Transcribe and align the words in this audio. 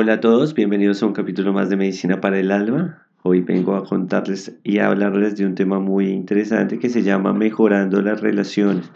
Hola 0.00 0.12
a 0.12 0.20
todos, 0.20 0.54
bienvenidos 0.54 1.02
a 1.02 1.06
un 1.06 1.12
capítulo 1.12 1.52
más 1.52 1.70
de 1.70 1.76
Medicina 1.76 2.20
para 2.20 2.38
el 2.38 2.52
Alma. 2.52 3.02
Hoy 3.24 3.40
vengo 3.40 3.74
a 3.74 3.84
contarles 3.84 4.56
y 4.62 4.78
a 4.78 4.86
hablarles 4.86 5.36
de 5.36 5.44
un 5.44 5.56
tema 5.56 5.80
muy 5.80 6.10
interesante 6.10 6.78
que 6.78 6.88
se 6.88 7.02
llama 7.02 7.32
Mejorando 7.32 8.00
las 8.00 8.20
Relaciones. 8.20 8.92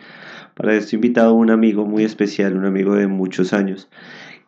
Para 0.55 0.77
esto 0.77 0.91
he 0.93 0.99
invitado 0.99 1.31
a 1.31 1.33
un 1.33 1.51
amigo 1.51 1.87
muy 1.87 2.05
especial, 2.05 2.57
un 2.57 2.67
amigo 2.67 2.95
de 2.95 3.09
muchos 3.09 3.53
años, 3.53 3.91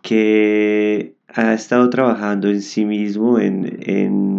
que 0.00 1.16
ha 1.26 1.54
estado 1.54 1.90
trabajando 1.90 2.48
en 2.48 2.62
sí 2.62 2.84
mismo, 2.84 3.40
en, 3.40 3.80
en 3.80 4.33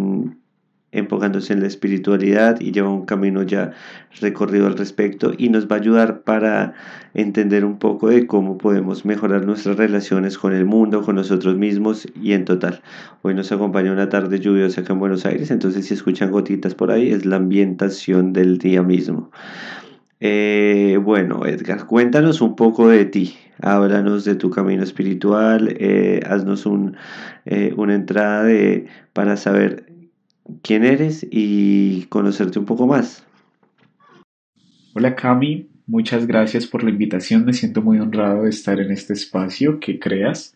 enfocándose 0.98 1.54
en 1.54 1.62
la 1.62 1.68
espiritualidad 1.68 2.60
y 2.60 2.72
lleva 2.72 2.90
un 2.90 3.06
camino 3.06 3.44
ya 3.44 3.72
recorrido 4.22 4.68
al 4.68 4.78
respecto 4.78 5.34
y 5.38 5.50
nos 5.50 5.68
va 5.68 5.76
a 5.76 5.80
ayudar 5.80 6.22
para 6.22 6.74
entender 7.14 7.66
un 7.66 7.78
poco 7.78 8.10
de 8.10 8.28
cómo 8.28 8.58
podemos 8.58 9.06
mejorar 9.06 9.46
nuestras 9.46 9.78
relaciones 9.78 10.38
con 10.38 10.54
el 10.54 10.66
mundo, 10.66 11.02
con 11.02 11.16
nosotros 11.16 11.56
mismos 11.58 12.08
y 12.22 12.34
en 12.34 12.46
total. 12.46 12.82
Hoy 13.22 13.34
nos 13.34 13.52
acompaña 13.52 13.92
una 13.92 14.10
tarde 14.10 14.40
lluviosa 14.40 14.82
acá 14.82 14.94
en 14.94 15.00
Buenos 15.00 15.26
Aires, 15.26 15.52
entonces 15.52 15.86
si 15.86 15.94
escuchan 15.94 16.32
gotitas 16.32 16.76
por 16.76 16.92
ahí 16.92 17.12
es 17.12 17.26
la 17.26 17.38
ambientación 17.38 18.34
del 18.34 18.58
día 18.58 18.82
mismo. 18.82 19.32
Eh, 20.20 20.98
bueno, 21.02 21.46
Edgar, 21.46 21.86
cuéntanos 21.86 22.42
un 22.42 22.56
poco 22.56 22.88
de 22.88 23.06
ti. 23.06 23.38
Háblanos 23.62 24.26
de 24.26 24.36
tu 24.36 24.50
camino 24.50 24.84
espiritual, 24.84 25.76
eh, 25.80 26.22
haznos 26.28 26.68
eh, 27.46 27.74
una 27.78 27.96
entrada 27.96 28.44
de, 28.44 28.88
para 29.14 29.38
saber 29.38 29.86
quién 30.62 30.84
eres 30.84 31.26
y 31.30 32.04
conocerte 32.06 32.60
un 32.60 32.66
poco 32.66 32.88
más. 32.88 33.26
Hola 34.94 35.16
Cami, 35.16 35.68
muchas 35.88 36.28
gracias 36.28 36.68
por 36.68 36.84
la 36.84 36.90
invitación. 36.90 37.46
Me 37.46 37.54
siento 37.54 37.82
muy 37.82 38.00
honrado 38.00 38.44
de 38.44 38.50
estar 38.50 38.80
en 38.80 38.92
este 38.92 39.14
espacio 39.14 39.80
que 39.80 40.00
creas. 40.00 40.56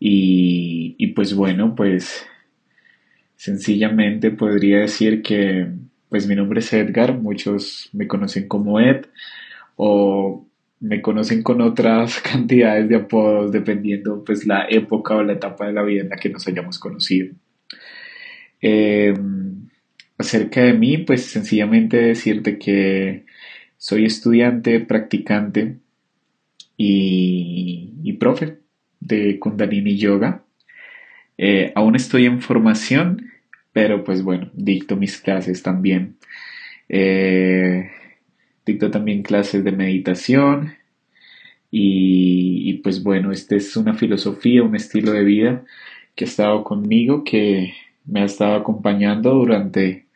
Y, 0.00 0.96
y 0.98 1.08
pues 1.08 1.34
bueno, 1.34 1.74
pues 1.74 2.26
sencillamente 3.36 4.30
podría 4.30 4.80
decir 4.80 5.22
que 5.22 5.68
pues 6.08 6.26
mi 6.26 6.34
nombre 6.34 6.60
es 6.60 6.72
Edgar, 6.72 7.18
muchos 7.18 7.88
me 7.92 8.06
conocen 8.06 8.46
como 8.46 8.80
Ed 8.80 9.06
o 9.76 10.46
me 10.80 11.00
conocen 11.00 11.42
con 11.42 11.60
otras 11.60 12.20
cantidades 12.32 12.88
de 12.88 12.96
apodos 12.96 13.52
dependiendo 13.52 14.22
pues 14.24 14.46
la 14.46 14.66
época 14.68 15.14
o 15.14 15.22
la 15.22 15.34
etapa 15.34 15.66
de 15.66 15.72
la 15.72 15.82
vida 15.82 16.02
en 16.02 16.10
la 16.10 16.16
que 16.16 16.28
nos 16.28 16.46
hayamos 16.48 16.78
conocido. 16.78 17.34
Eh, 18.62 19.14
acerca 20.16 20.62
de 20.62 20.72
mí, 20.72 20.98
pues 20.98 21.26
sencillamente 21.26 21.96
decirte 21.96 22.58
que 22.58 23.26
soy 23.76 24.04
estudiante, 24.04 24.80
practicante 24.80 25.78
y, 26.76 28.12
profe 28.20 28.58
de 29.00 29.38
Kundalini 29.40 29.96
Yoga. 29.96 30.44
Eh, 31.36 31.72
aún 31.74 31.96
estoy 31.96 32.26
en 32.26 32.40
formación, 32.40 33.32
pero 33.72 34.04
pues 34.04 34.22
bueno, 34.22 34.50
dicto 34.54 34.96
mis 34.96 35.18
clases 35.18 35.62
también. 35.62 36.16
Eh, 36.88 37.90
dicto 38.64 38.90
también 38.90 39.22
clases 39.22 39.64
de 39.64 39.72
meditación 39.72 40.74
y, 41.70 42.70
y, 42.70 42.74
pues 42.74 43.02
bueno, 43.02 43.32
esta 43.32 43.56
es 43.56 43.76
una 43.76 43.94
filosofía, 43.94 44.62
un 44.62 44.76
estilo 44.76 45.12
de 45.12 45.24
vida 45.24 45.64
que 46.14 46.24
ha 46.24 46.28
estado 46.28 46.62
conmigo, 46.62 47.24
que 47.24 47.72
me 48.04 48.22
ha 48.22 48.24
estado 48.24 48.54
acompañando 48.54 49.34
durante 49.34 50.06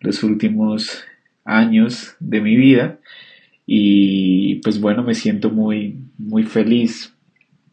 los 0.00 0.22
últimos 0.22 1.04
años 1.44 2.16
de 2.20 2.40
mi 2.40 2.56
vida 2.56 2.98
y 3.66 4.56
pues 4.56 4.80
bueno, 4.80 5.02
me 5.02 5.14
siento 5.14 5.50
muy, 5.50 5.98
muy 6.16 6.44
feliz. 6.44 7.14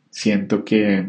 Siento 0.09 0.66
que, 0.66 1.07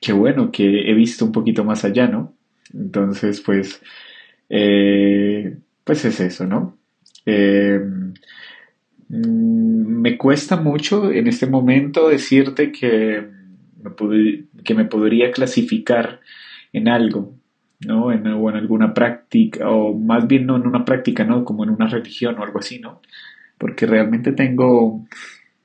que 0.00 0.12
bueno, 0.12 0.52
que 0.52 0.88
he 0.88 0.94
visto 0.94 1.24
un 1.24 1.32
poquito 1.32 1.64
más 1.64 1.84
allá, 1.84 2.06
¿no? 2.06 2.34
Entonces, 2.72 3.40
pues, 3.40 3.82
eh, 4.48 5.56
pues 5.82 6.04
es 6.04 6.20
eso, 6.20 6.46
¿no? 6.46 6.78
Eh, 7.24 7.80
mm, 9.08 10.00
me 10.02 10.16
cuesta 10.16 10.56
mucho 10.56 11.10
en 11.10 11.26
este 11.26 11.46
momento 11.46 12.08
decirte 12.08 12.70
que 12.70 13.35
que 14.64 14.74
me 14.74 14.84
podría 14.84 15.30
clasificar 15.30 16.20
en 16.72 16.88
algo, 16.88 17.34
¿no? 17.80 18.12
En, 18.12 18.26
o 18.26 18.50
en 18.50 18.56
alguna 18.56 18.94
práctica, 18.94 19.68
o 19.70 19.94
más 19.94 20.26
bien 20.26 20.46
no 20.46 20.56
en 20.56 20.66
una 20.66 20.84
práctica, 20.84 21.24
¿no? 21.24 21.44
Como 21.44 21.64
en 21.64 21.70
una 21.70 21.86
religión 21.88 22.38
o 22.38 22.42
algo 22.42 22.58
así, 22.58 22.78
¿no? 22.78 23.00
Porque 23.58 23.86
realmente 23.86 24.32
tengo 24.32 25.06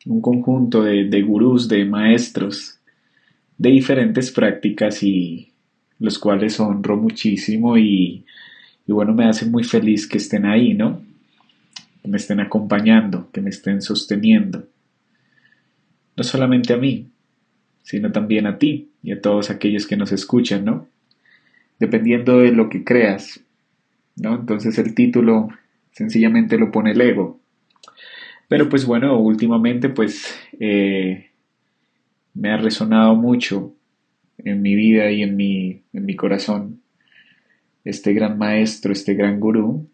un 0.05 0.21
conjunto 0.21 0.83
de, 0.83 1.21
gurús, 1.21 1.67
de 1.67 1.85
maestros, 1.85 2.79
de 3.57 3.69
diferentes 3.69 4.31
prácticas 4.31 5.03
y 5.03 5.51
los 5.99 6.17
cuales 6.17 6.59
honro 6.59 6.97
muchísimo 6.97 7.77
y, 7.77 8.25
y 8.87 8.91
bueno, 8.91 9.13
me 9.13 9.25
hace 9.25 9.45
muy 9.45 9.63
feliz 9.63 10.07
que 10.07 10.17
estén 10.17 10.45
ahí, 10.45 10.73
¿no? 10.73 11.01
Que 12.01 12.07
me 12.07 12.17
estén 12.17 12.39
acompañando, 12.39 13.29
que 13.31 13.41
me 13.41 13.51
estén 13.51 13.81
sosteniendo. 13.81 14.65
No 16.17 16.23
solamente 16.23 16.73
a 16.73 16.77
mí, 16.77 17.10
sino 17.83 18.11
también 18.11 18.47
a 18.47 18.57
ti 18.57 18.89
y 19.03 19.11
a 19.11 19.21
todos 19.21 19.49
aquellos 19.49 19.87
que 19.87 19.97
nos 19.97 20.11
escuchan, 20.11 20.65
¿no? 20.65 20.87
Dependiendo 21.79 22.39
de 22.39 22.51
lo 22.51 22.69
que 22.69 22.83
creas, 22.83 23.41
¿no? 24.15 24.35
Entonces 24.35 24.77
el 24.77 24.93
título 24.93 25.49
sencillamente 25.91 26.57
lo 26.57 26.71
pone 26.71 26.91
el 26.91 27.01
ego. 27.01 27.39
Pero 28.47 28.69
pues 28.69 28.85
bueno, 28.85 29.17
últimamente 29.17 29.89
pues 29.89 30.37
eh, 30.59 31.29
me 32.33 32.51
ha 32.51 32.57
resonado 32.57 33.15
mucho 33.15 33.73
en 34.37 34.61
mi 34.61 34.75
vida 34.75 35.09
y 35.11 35.23
en 35.23 35.35
mi, 35.35 35.83
en 35.93 36.05
mi 36.05 36.15
corazón 36.15 36.81
este 37.83 38.13
gran 38.13 38.37
maestro, 38.37 38.91
este 38.91 39.15
gran 39.15 39.39
gurú, 39.39 39.89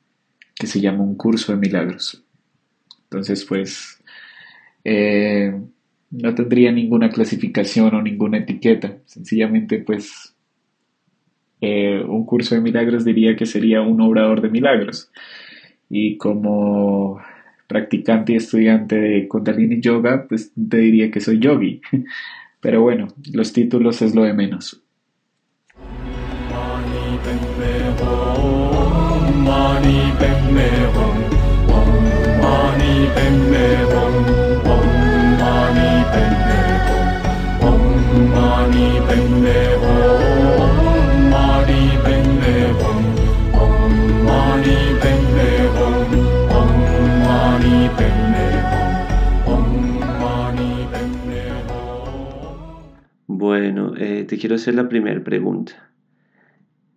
que 0.55 0.67
se 0.67 0.81
llama 0.81 1.03
un 1.03 1.15
curso 1.15 1.51
de 1.51 1.59
milagros. 1.59 2.23
Entonces 3.03 3.45
pues 3.45 4.01
eh, 4.83 5.53
no 6.11 6.35
tendría 6.35 6.71
ninguna 6.71 7.09
clasificación 7.09 7.93
o 7.95 8.01
ninguna 8.01 8.39
etiqueta. 8.39 8.97
Sencillamente, 9.05 9.79
pues, 9.79 10.35
eh, 11.61 12.03
un 12.07 12.25
curso 12.25 12.55
de 12.55 12.61
milagros 12.61 13.03
diría 13.05 13.35
que 13.35 13.45
sería 13.45 13.81
un 13.81 13.99
obrador 14.01 14.41
de 14.41 14.49
milagros. 14.49 15.11
Y 15.89 16.17
como 16.17 17.19
practicante 17.67 18.33
y 18.33 18.37
estudiante 18.37 18.95
de 18.95 19.27
Kundalini 19.27 19.81
Yoga, 19.81 20.25
pues 20.27 20.51
te 20.69 20.77
diría 20.77 21.11
que 21.11 21.19
soy 21.19 21.39
yogi. 21.39 21.81
Pero 22.61 22.81
bueno, 22.81 23.07
los 23.33 23.53
títulos 23.53 24.01
es 24.01 24.15
lo 24.15 24.23
de 24.23 24.33
menos. 24.33 24.81
Bueno, 53.47 53.93
eh, 53.95 54.25
te 54.27 54.37
quiero 54.37 54.55
hacer 54.55 54.75
la 54.75 54.89
primera 54.89 55.23
pregunta. 55.23 55.89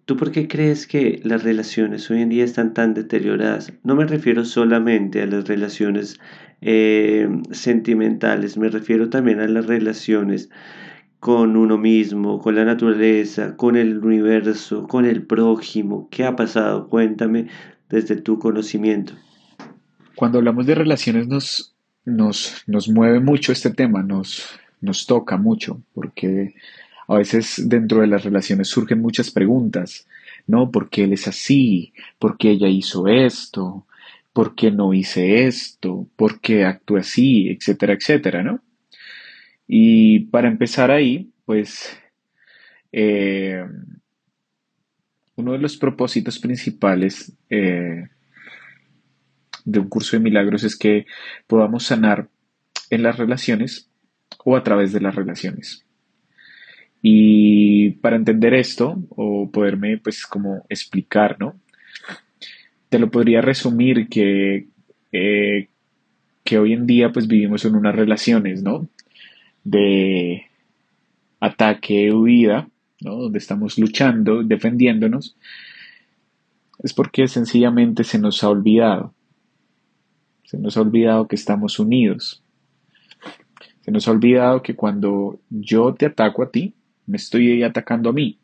¿Tú 0.04 0.16
por 0.16 0.32
qué 0.32 0.48
crees 0.48 0.88
que 0.88 1.20
las 1.22 1.44
relaciones 1.44 2.10
hoy 2.10 2.22
en 2.22 2.28
día 2.28 2.42
están 2.42 2.74
tan 2.74 2.92
deterioradas? 2.92 3.72
No 3.84 3.94
me 3.94 4.04
refiero 4.04 4.44
solamente 4.44 5.22
a 5.22 5.26
las 5.26 5.46
relaciones 5.46 6.18
eh, 6.60 7.28
sentimentales, 7.52 8.56
me 8.56 8.68
refiero 8.68 9.10
también 9.10 9.38
a 9.38 9.46
las 9.46 9.66
relaciones 9.66 10.50
con 11.20 11.56
uno 11.56 11.78
mismo, 11.78 12.40
con 12.40 12.56
la 12.56 12.64
naturaleza, 12.64 13.56
con 13.56 13.76
el 13.76 14.04
universo, 14.04 14.88
con 14.88 15.04
el 15.04 15.22
prójimo. 15.22 16.08
¿Qué 16.10 16.24
ha 16.24 16.34
pasado? 16.34 16.88
Cuéntame 16.88 17.46
desde 17.88 18.16
tu 18.16 18.40
conocimiento. 18.40 19.12
Cuando 20.16 20.38
hablamos 20.38 20.66
de 20.66 20.74
relaciones 20.74 21.28
nos, 21.28 21.76
nos, 22.04 22.64
nos 22.66 22.88
mueve 22.88 23.20
mucho 23.20 23.52
este 23.52 23.70
tema, 23.70 24.02
nos, 24.02 24.59
nos 24.80 25.06
toca 25.06 25.36
mucho, 25.36 25.82
porque 25.94 26.54
a 27.08 27.16
veces 27.16 27.68
dentro 27.68 28.00
de 28.00 28.06
las 28.06 28.24
relaciones 28.24 28.68
surgen 28.68 29.00
muchas 29.00 29.30
preguntas, 29.30 30.06
¿no? 30.46 30.70
¿Por 30.70 30.88
qué 30.88 31.04
él 31.04 31.12
es 31.12 31.26
así? 31.28 31.92
¿Por 32.18 32.38
qué 32.38 32.52
ella 32.52 32.68
hizo 32.68 33.08
esto? 33.08 33.86
¿Por 34.32 34.54
qué 34.54 34.70
no 34.70 34.94
hice 34.94 35.46
esto? 35.46 36.06
¿Por 36.16 36.40
qué 36.40 36.64
actúa 36.64 37.00
así? 37.00 37.48
Etcétera, 37.48 37.94
etcétera, 37.94 38.42
¿no? 38.42 38.62
Y 39.66 40.20
para 40.26 40.48
empezar 40.48 40.90
ahí, 40.90 41.30
pues 41.44 41.98
eh, 42.92 43.64
uno 45.36 45.52
de 45.52 45.58
los 45.58 45.76
propósitos 45.76 46.38
principales 46.38 47.32
eh, 47.48 48.04
de 49.64 49.78
un 49.78 49.88
curso 49.88 50.16
de 50.16 50.22
milagros 50.22 50.64
es 50.64 50.76
que 50.76 51.06
podamos 51.46 51.84
sanar 51.86 52.28
en 52.90 53.02
las 53.02 53.16
relaciones 53.16 53.89
o 54.44 54.56
a 54.56 54.62
través 54.62 54.92
de 54.92 55.00
las 55.00 55.14
relaciones. 55.14 55.84
Y 57.02 57.90
para 57.92 58.16
entender 58.16 58.54
esto, 58.54 59.02
o 59.10 59.50
poderme 59.50 59.98
pues 59.98 60.26
como 60.26 60.66
explicar, 60.68 61.36
¿no? 61.38 61.54
Te 62.88 62.98
lo 62.98 63.10
podría 63.10 63.40
resumir 63.40 64.08
que, 64.08 64.66
eh, 65.12 65.68
que 66.44 66.58
hoy 66.58 66.72
en 66.72 66.86
día 66.86 67.10
pues 67.12 67.26
vivimos 67.26 67.64
en 67.64 67.74
unas 67.74 67.94
relaciones, 67.94 68.62
¿no? 68.62 68.88
De 69.64 70.46
ataque, 71.40 72.12
huida, 72.12 72.68
¿no? 73.00 73.16
Donde 73.16 73.38
estamos 73.38 73.78
luchando, 73.78 74.42
defendiéndonos, 74.42 75.36
es 76.82 76.92
porque 76.92 77.28
sencillamente 77.28 78.04
se 78.04 78.18
nos 78.18 78.42
ha 78.44 78.50
olvidado. 78.50 79.14
Se 80.44 80.58
nos 80.58 80.76
ha 80.76 80.82
olvidado 80.82 81.28
que 81.28 81.36
estamos 81.36 81.78
unidos. 81.78 82.42
Se 83.90 83.92
nos 83.92 84.06
ha 84.06 84.12
olvidado 84.12 84.62
que 84.62 84.76
cuando 84.76 85.40
yo 85.50 85.92
te 85.94 86.06
ataco 86.06 86.44
a 86.44 86.52
ti, 86.52 86.74
me 87.06 87.16
estoy 87.16 87.64
atacando 87.64 88.10
a 88.10 88.12
mí. 88.12 88.38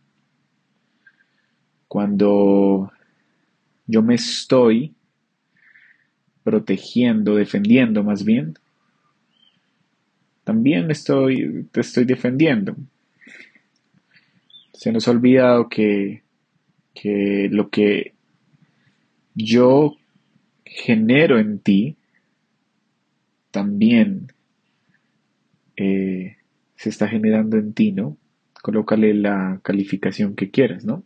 Cuando 1.87 2.90
yo 3.87 4.02
me 4.02 4.16
estoy 4.16 4.93
protegiendo, 6.43 7.37
defendiendo 7.37 8.02
más 8.02 8.25
bien, 8.25 8.58
también 10.43 10.90
estoy, 10.90 11.69
te 11.70 11.81
estoy 11.82 12.06
defendiendo. 12.06 12.75
Se 14.72 14.90
nos 14.90 15.06
ha 15.06 15.12
olvidado 15.12 15.69
que, 15.69 16.25
que 16.93 17.48
lo 17.52 17.70
que 17.70 18.14
yo 19.37 19.96
genero 20.64 21.38
en 21.38 21.60
ti 21.60 21.94
también 23.52 24.32
eh, 25.76 26.37
se 26.76 26.88
está 26.88 27.08
generando 27.08 27.56
en 27.56 27.73
ti, 27.73 27.93
¿no? 27.93 28.17
Colócale 28.62 29.14
la 29.14 29.61
calificación 29.62 30.34
que 30.34 30.50
quieras, 30.50 30.84
¿no? 30.84 31.05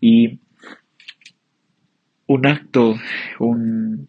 Y 0.00 0.40
un 2.26 2.46
acto, 2.46 2.94
un, 3.38 4.08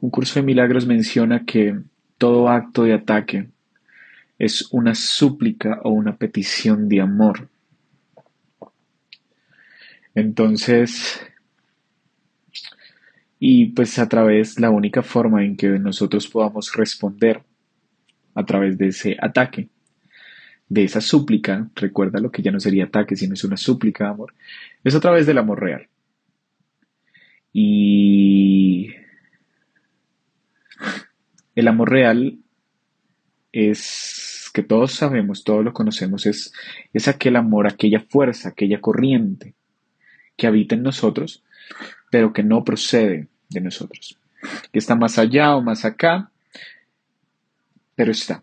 un 0.00 0.10
curso 0.10 0.40
de 0.40 0.46
milagros 0.46 0.86
menciona 0.86 1.44
que 1.44 1.78
todo 2.18 2.48
acto 2.48 2.84
de 2.84 2.94
ataque 2.94 3.48
es 4.38 4.68
una 4.72 4.94
súplica 4.94 5.80
o 5.84 5.90
una 5.90 6.16
petición 6.16 6.88
de 6.88 7.00
amor. 7.00 7.48
Entonces, 10.14 11.20
y 13.38 13.66
pues 13.66 13.98
a 13.98 14.08
través, 14.08 14.60
la 14.60 14.70
única 14.70 15.02
forma 15.02 15.44
en 15.44 15.56
que 15.56 15.68
nosotros 15.78 16.28
podamos 16.28 16.72
responder 16.74 17.42
a 18.34 18.44
través 18.44 18.78
de 18.78 18.88
ese 18.88 19.16
ataque, 19.20 19.68
de 20.68 20.84
esa 20.84 21.00
súplica, 21.00 21.68
recuerda 21.74 22.20
lo 22.20 22.30
que 22.30 22.42
ya 22.42 22.50
no 22.50 22.60
sería 22.60 22.84
ataque, 22.84 23.16
sino 23.16 23.34
es 23.34 23.44
una 23.44 23.56
súplica 23.56 24.04
de 24.04 24.10
amor, 24.10 24.34
es 24.84 24.94
a 24.94 25.00
través 25.00 25.26
del 25.26 25.38
amor 25.38 25.60
real. 25.60 25.88
Y 27.52 28.94
el 31.54 31.68
amor 31.68 31.90
real 31.90 32.38
es 33.52 34.50
que 34.52 34.62
todos 34.62 34.92
sabemos, 34.92 35.44
todos 35.44 35.64
lo 35.64 35.72
conocemos, 35.72 36.26
es, 36.26 36.52
aquel 37.06 37.36
amor, 37.36 37.66
aquella 37.66 38.00
fuerza, 38.00 38.50
aquella 38.50 38.80
corriente 38.80 39.54
que 40.36 40.46
habita 40.46 40.74
en 40.74 40.82
nosotros, 40.82 41.44
pero 42.10 42.32
que 42.32 42.42
no 42.42 42.64
procede 42.64 43.28
de 43.50 43.60
nosotros, 43.60 44.18
que 44.72 44.78
está 44.78 44.94
más 44.94 45.18
allá 45.18 45.54
o 45.56 45.62
más 45.62 45.84
acá, 45.84 46.31
pero 47.94 48.12
está, 48.12 48.42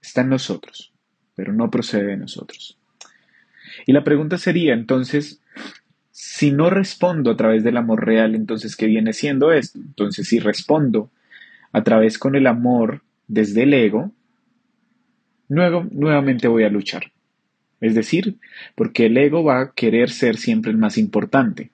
está 0.00 0.22
en 0.22 0.30
nosotros, 0.30 0.92
pero 1.34 1.52
no 1.52 1.70
procede 1.70 2.06
de 2.08 2.16
nosotros. 2.16 2.78
Y 3.86 3.92
la 3.92 4.04
pregunta 4.04 4.38
sería 4.38 4.74
entonces, 4.74 5.40
si 6.10 6.50
no 6.50 6.70
respondo 6.70 7.30
a 7.30 7.36
través 7.36 7.64
del 7.64 7.76
amor 7.76 8.04
real, 8.04 8.34
entonces, 8.34 8.76
¿qué 8.76 8.86
viene 8.86 9.12
siendo 9.12 9.52
esto? 9.52 9.78
Entonces, 9.78 10.28
si 10.28 10.38
respondo 10.38 11.10
a 11.72 11.82
través 11.82 12.18
con 12.18 12.34
el 12.34 12.46
amor 12.46 13.02
desde 13.28 13.62
el 13.62 13.74
ego, 13.74 14.12
luego 15.48 15.86
nuevamente 15.90 16.48
voy 16.48 16.64
a 16.64 16.68
luchar. 16.68 17.12
Es 17.80 17.94
decir, 17.94 18.36
porque 18.74 19.06
el 19.06 19.16
ego 19.16 19.42
va 19.42 19.60
a 19.60 19.72
querer 19.72 20.10
ser 20.10 20.36
siempre 20.36 20.70
el 20.70 20.76
más 20.76 20.98
importante 20.98 21.70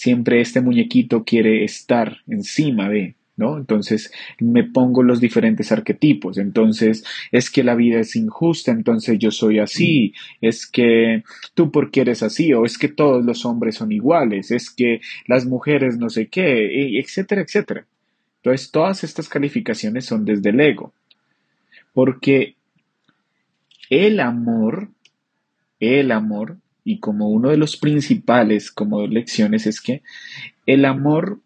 siempre 0.00 0.40
este 0.40 0.62
muñequito 0.62 1.24
quiere 1.24 1.62
estar 1.62 2.22
encima 2.26 2.88
de, 2.88 3.16
¿no? 3.40 3.56
Entonces 3.56 4.12
me 4.38 4.62
pongo 4.62 5.02
los 5.02 5.20
diferentes 5.20 5.72
arquetipos. 5.72 6.38
Entonces 6.38 7.04
es 7.32 7.50
que 7.50 7.64
la 7.64 7.74
vida 7.74 7.98
es 7.98 8.14
injusta, 8.14 8.70
entonces 8.70 9.18
yo 9.18 9.32
soy 9.32 9.58
así. 9.58 10.12
Es 10.40 10.66
que 10.66 11.24
tú 11.54 11.72
porque 11.72 12.02
eres 12.02 12.22
así, 12.22 12.52
o 12.52 12.64
es 12.64 12.78
que 12.78 12.88
todos 12.88 13.24
los 13.24 13.44
hombres 13.44 13.76
son 13.76 13.90
iguales, 13.90 14.50
es 14.50 14.70
que 14.70 15.00
las 15.26 15.46
mujeres 15.46 15.98
no 15.98 16.10
sé 16.10 16.28
qué, 16.28 17.00
etcétera, 17.00 17.40
etcétera. 17.40 17.86
Entonces 18.36 18.70
todas 18.70 19.02
estas 19.02 19.28
calificaciones 19.28 20.04
son 20.04 20.24
desde 20.24 20.50
el 20.50 20.60
ego. 20.60 20.92
Porque 21.92 22.54
el 23.88 24.20
amor, 24.20 24.90
el 25.80 26.12
amor 26.12 26.58
y 26.84 27.00
como 27.00 27.28
uno 27.30 27.50
de 27.50 27.56
los 27.56 27.76
principales 27.76 28.70
como 28.70 29.06
lecciones 29.06 29.66
es 29.66 29.80
que 29.80 30.02
el 30.66 30.84
amor 30.84 31.40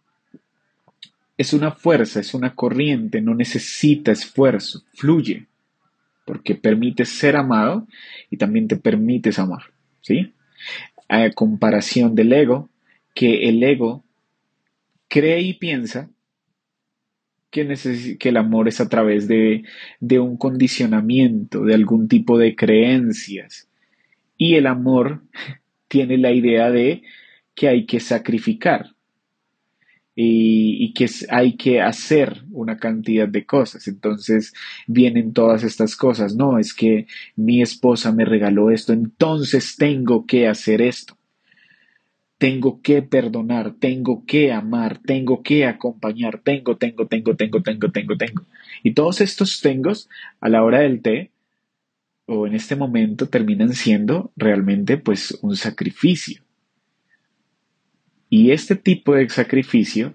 es 1.36 1.52
una 1.52 1.72
fuerza, 1.72 2.20
es 2.20 2.34
una 2.34 2.54
corriente, 2.54 3.20
no 3.20 3.34
necesita 3.34 4.12
esfuerzo, 4.12 4.84
fluye, 4.94 5.46
porque 6.24 6.54
permite 6.54 7.04
ser 7.04 7.36
amado 7.36 7.86
y 8.30 8.36
también 8.36 8.68
te 8.68 8.76
permites 8.76 9.38
amar, 9.38 9.64
¿sí? 10.00 10.32
A 11.08 11.30
comparación 11.30 12.14
del 12.14 12.32
ego, 12.32 12.70
que 13.14 13.48
el 13.48 13.62
ego 13.62 14.04
cree 15.08 15.40
y 15.40 15.54
piensa 15.54 16.08
que, 17.50 18.16
que 18.18 18.28
el 18.28 18.36
amor 18.36 18.68
es 18.68 18.80
a 18.80 18.88
través 18.88 19.28
de, 19.28 19.64
de 20.00 20.18
un 20.18 20.36
condicionamiento, 20.36 21.64
de 21.64 21.74
algún 21.74 22.08
tipo 22.08 22.38
de 22.38 22.54
creencias, 22.54 23.68
y 24.36 24.54
el 24.54 24.66
amor 24.66 25.22
tiene 25.88 26.16
la 26.16 26.32
idea 26.32 26.70
de 26.70 27.02
que 27.54 27.68
hay 27.68 27.86
que 27.86 28.00
sacrificar 28.00 28.93
y, 30.16 30.92
que 30.94 31.06
hay 31.30 31.56
que 31.56 31.80
hacer 31.80 32.44
una 32.52 32.76
cantidad 32.76 33.28
de 33.28 33.44
cosas. 33.44 33.88
Entonces 33.88 34.54
vienen 34.86 35.32
todas 35.32 35.64
estas 35.64 35.96
cosas. 35.96 36.36
No, 36.36 36.58
es 36.58 36.72
que 36.74 37.06
mi 37.36 37.62
esposa 37.62 38.12
me 38.12 38.24
regaló 38.24 38.70
esto, 38.70 38.92
entonces 38.92 39.76
tengo 39.76 40.26
que 40.26 40.48
hacer 40.48 40.82
esto. 40.82 41.16
Tengo 42.38 42.82
que 42.82 43.00
perdonar, 43.00 43.74
tengo 43.78 44.24
que 44.26 44.52
amar, 44.52 44.98
tengo 44.98 45.42
que 45.42 45.66
acompañar, 45.66 46.40
tengo, 46.42 46.76
tengo, 46.76 47.06
tengo, 47.06 47.36
tengo, 47.36 47.62
tengo, 47.62 47.90
tengo, 47.90 48.16
tengo. 48.16 48.42
Y 48.82 48.92
todos 48.92 49.20
estos 49.20 49.60
tengos 49.60 50.08
a 50.40 50.48
la 50.48 50.62
hora 50.62 50.80
del 50.80 51.00
té 51.00 51.30
o 52.26 52.46
en 52.46 52.54
este 52.54 52.76
momento 52.76 53.28
terminan 53.28 53.72
siendo 53.72 54.32
realmente 54.36 54.96
pues 54.96 55.38
un 55.42 55.56
sacrificio. 55.56 56.43
Y 58.36 58.50
este 58.50 58.74
tipo 58.74 59.14
de 59.14 59.28
sacrificio 59.28 60.14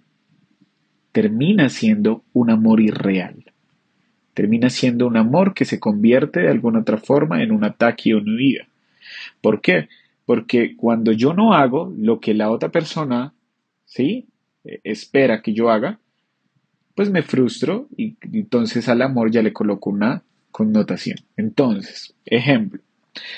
termina 1.14 1.70
siendo 1.70 2.26
un 2.34 2.50
amor 2.50 2.82
irreal. 2.82 3.46
Termina 4.34 4.70
siendo 4.70 5.08
un 5.08 5.16
amor 5.16 5.54
que 5.54 5.64
se 5.64 5.80
convierte 5.80 6.42
de 6.42 6.50
alguna 6.50 6.82
otra 6.82 6.98
forma 6.98 7.42
en 7.42 7.54
un 7.54 7.64
ataque 7.64 8.14
o 8.14 8.18
una 8.18 8.36
huida. 8.36 8.68
¿Por 9.40 9.62
qué? 9.62 9.88
Porque 10.26 10.76
cuando 10.76 11.14
yo 11.14 11.34
no 11.34 11.54
hago 11.54 11.94
lo 11.98 12.20
que 12.20 12.34
la 12.34 12.52
otra 12.52 12.68
persona, 12.68 13.34
¿sí? 13.86 14.28
E, 14.66 14.82
espera 14.84 15.42
que 15.42 15.54
yo 15.54 15.70
haga, 15.70 15.98
pues 16.96 17.10
me 17.10 17.24
frustro 17.24 17.88
y 17.96 18.18
entonces 18.34 18.90
al 18.90 19.02
amor 19.02 19.32
ya 19.32 19.42
le 19.42 19.54
coloco 19.54 19.92
una 19.92 20.24
connotación. 20.52 21.20
Entonces, 21.38 22.14
ejemplo. 22.26 22.82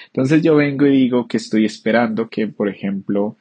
Entonces 0.07 0.41
yo 0.41 0.55
vengo 0.55 0.87
y 0.87 0.97
digo 0.97 1.27
que 1.27 1.37
estoy 1.37 1.65
esperando 1.65 2.29
que, 2.29 2.47
por 2.47 2.67
ejemplo, 2.67 3.37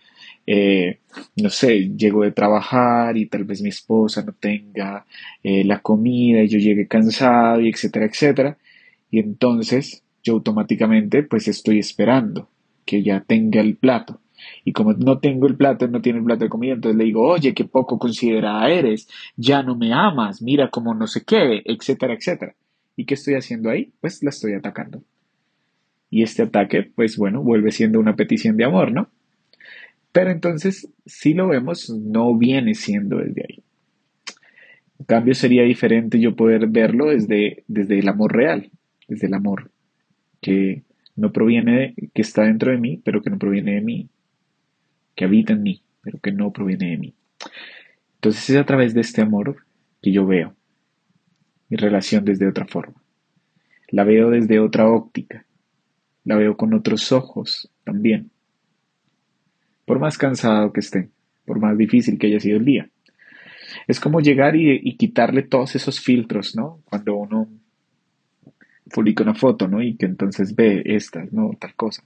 eh, 0.47 0.99
no 1.37 1.51
sé, 1.51 1.91
llego 1.97 2.23
de 2.23 2.33
trabajar 2.33 3.17
y 3.17 3.27
tal 3.27 3.45
vez 3.45 3.63
mi 3.63 3.69
esposa 3.69 4.23
no 4.25 4.33
tenga 4.33 5.07
eh, 5.43 5.65
la 5.65 5.81
comida 5.81 6.43
y 6.43 6.49
yo 6.49 6.59
llegue 6.59 6.89
cansado 6.89 7.61
y 7.61 7.69
etcétera, 7.69 8.07
etcétera. 8.07 8.59
Y 9.11 9.21
entonces 9.21 10.03
yo 10.23 10.35
automáticamente 10.35 11.23
pues 11.23 11.49
estoy 11.49 11.79
esperando 11.79 12.49
que 12.85 13.03
ya 13.03 13.21
tenga 13.21 13.61
el 13.61 13.77
plato. 13.77 14.21
Y 14.65 14.73
como 14.73 14.95
no 14.95 15.19
tengo 15.19 15.47
el 15.47 15.57
plato, 15.57 15.87
no 15.89 16.01
tiene 16.01 16.19
el 16.19 16.25
plato 16.25 16.45
de 16.45 16.51
comida, 16.51 16.73
entonces 16.73 16.97
le 16.97 17.05
digo, 17.05 17.23
oye, 17.23 17.55
qué 17.55 17.65
poco 17.65 17.99
considerada 17.99 18.71
eres, 18.71 19.09
ya 19.37 19.63
no 19.63 19.77
me 19.77 19.93
amas, 19.93 20.41
mira 20.41 20.71
como 20.71 20.95
no 20.95 21.07
sé 21.07 21.25
qué, 21.25 21.63
etcétera, 21.65 22.15
etcétera. 22.15 22.55
¿Y 22.97 23.05
qué 23.05 23.15
estoy 23.15 23.35
haciendo 23.35 23.71
ahí? 23.71 23.93
Pues 24.01 24.23
la 24.23 24.31
estoy 24.31 24.55
atacando. 24.55 25.03
Y 26.11 26.23
este 26.23 26.43
ataque, 26.43 26.83
pues 26.83 27.17
bueno, 27.17 27.43
vuelve 27.43 27.71
siendo 27.71 28.01
una 28.01 28.17
petición 28.17 28.57
de 28.57 28.65
amor, 28.65 28.93
¿no? 28.93 29.09
Pero 30.13 30.31
entonces, 30.31 30.89
si 31.07 31.35
lo 31.35 31.49
vemos, 31.49 31.91
no 31.91 32.37
viene 32.37 32.75
siendo 32.75 33.19
desde 33.19 33.43
ahí. 33.49 33.63
En 34.99 35.07
cambio, 35.07 35.35
sería 35.35 35.63
diferente 35.63 36.21
yo 36.21 36.37
poder 36.37 36.67
verlo 36.67 37.07
desde, 37.07 37.65
desde 37.69 37.99
el 37.99 38.09
amor 38.09 38.35
real, 38.35 38.71
desde 39.09 39.27
el 39.27 39.35
amor. 39.35 39.71
que 40.41 40.83
no 41.17 41.33
proviene 41.33 41.95
que 42.15 42.23
está 42.23 42.45
dentro 42.45 42.73
de 42.73 42.79
mí, 42.79 43.01
pero 43.05 43.21
que 43.21 43.29
no 43.29 43.39
proviene 43.39 43.75
de 43.75 43.83
mí, 43.83 44.09
que 45.15 45.27
habita 45.27 45.53
en 45.53 45.63
mí, 45.63 45.83
pero 46.03 46.19
que 46.19 46.33
no 46.33 46.51
proviene 46.51 46.93
de 46.93 46.97
mí. 46.97 47.15
Entonces 48.15 48.49
es 48.51 48.57
a 48.57 48.65
través 48.65 48.95
de 48.95 49.03
este 49.03 49.21
amor 49.21 49.65
que 50.01 50.13
yo 50.13 50.27
veo 50.27 50.55
mi 51.69 51.77
relación 51.77 52.25
desde 52.25 52.49
otra 52.49 52.67
forma. 52.67 53.01
La 53.89 54.05
veo 54.05 54.31
desde 54.31 54.61
otra 54.61 54.89
óptica. 54.89 55.47
La 56.25 56.37
veo 56.37 56.57
con 56.57 56.75
otros 56.75 57.13
ojos 57.13 57.71
también. 57.85 58.31
Por 59.91 59.99
más 59.99 60.19
cansado 60.19 60.73
que 60.73 60.79
esté, 60.79 61.09
por 61.45 61.59
más 61.59 61.77
difícil 61.77 62.17
que 62.17 62.29
haya 62.29 62.39
sido 62.39 62.59
el 62.59 62.65
día. 62.65 62.89
Es 63.89 63.99
como 63.99 64.21
llegar 64.21 64.55
y, 64.55 64.97
quitarle 64.97 65.43
todos 65.43 65.75
esos 65.75 65.99
filtros, 65.99 66.55
¿no? 66.55 66.81
Cuando 66.85 67.17
uno 67.17 67.49
publica 68.95 69.25
una 69.25 69.35
foto, 69.35 69.67
¿no? 69.67 69.83
Y 69.83 69.97
que 69.97 70.07
entonces 70.07 70.55
ve 70.55 70.85
esta, 70.85 71.27
¿no? 71.33 71.51
Tal 71.59 71.75
cosa. 71.75 72.05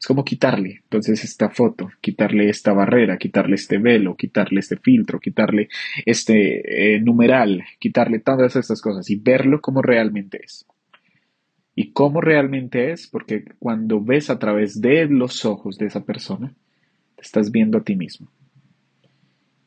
Es 0.00 0.06
como 0.06 0.24
quitarle, 0.24 0.80
entonces, 0.84 1.24
esta 1.24 1.50
foto, 1.50 1.90
quitarle 2.00 2.48
esta 2.48 2.72
barrera, 2.72 3.18
quitarle 3.18 3.56
este 3.56 3.76
velo, 3.76 4.16
quitarle 4.16 4.60
este 4.60 4.78
filtro, 4.78 5.20
quitarle 5.20 5.68
este 6.06 6.94
eh, 6.94 7.00
numeral, 7.02 7.64
quitarle 7.78 8.20
todas 8.20 8.56
estas 8.56 8.80
cosas 8.80 9.10
y 9.10 9.16
verlo 9.16 9.60
como 9.60 9.82
realmente 9.82 10.40
es. 10.42 10.64
Y 11.74 11.92
cómo 11.92 12.22
realmente 12.22 12.92
es, 12.92 13.06
porque 13.06 13.44
cuando 13.58 14.02
ves 14.02 14.30
a 14.30 14.38
través 14.38 14.80
de 14.80 15.04
los 15.04 15.44
ojos 15.44 15.76
de 15.76 15.84
esa 15.84 16.02
persona, 16.06 16.54
te 17.16 17.22
estás 17.22 17.50
viendo 17.50 17.78
a 17.78 17.82
ti 17.82 17.96
mismo. 17.96 18.28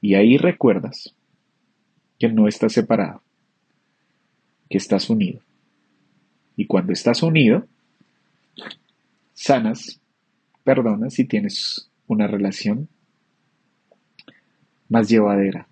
Y 0.02 0.16
ahí 0.16 0.38
recuerdas 0.38 1.14
que 2.18 2.30
no 2.30 2.48
estás 2.48 2.74
separado, 2.74 3.22
que 4.70 4.78
estás 4.78 5.10
unido 5.10 5.42
y 6.60 6.66
cuando 6.66 6.92
estás 6.92 7.24
unido, 7.24 7.66
sanas, 9.34 10.02
perdonas 10.66 11.18
y 11.18 11.24
tienes 11.24 11.88
una 12.06 12.28
relación 12.28 12.90
más 14.90 15.08
llevadera. 15.08 15.70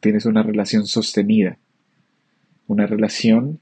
Tienes 0.00 0.24
una 0.24 0.42
relación 0.42 0.86
sostenida, 0.86 1.58
una 2.66 2.86
relación 2.86 3.60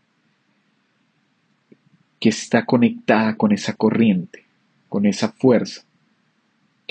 que 2.21 2.29
está 2.29 2.67
conectada 2.67 3.35
con 3.35 3.51
esa 3.51 3.73
corriente, 3.73 4.45
con 4.89 5.07
esa 5.07 5.33
fuerza, 5.33 5.83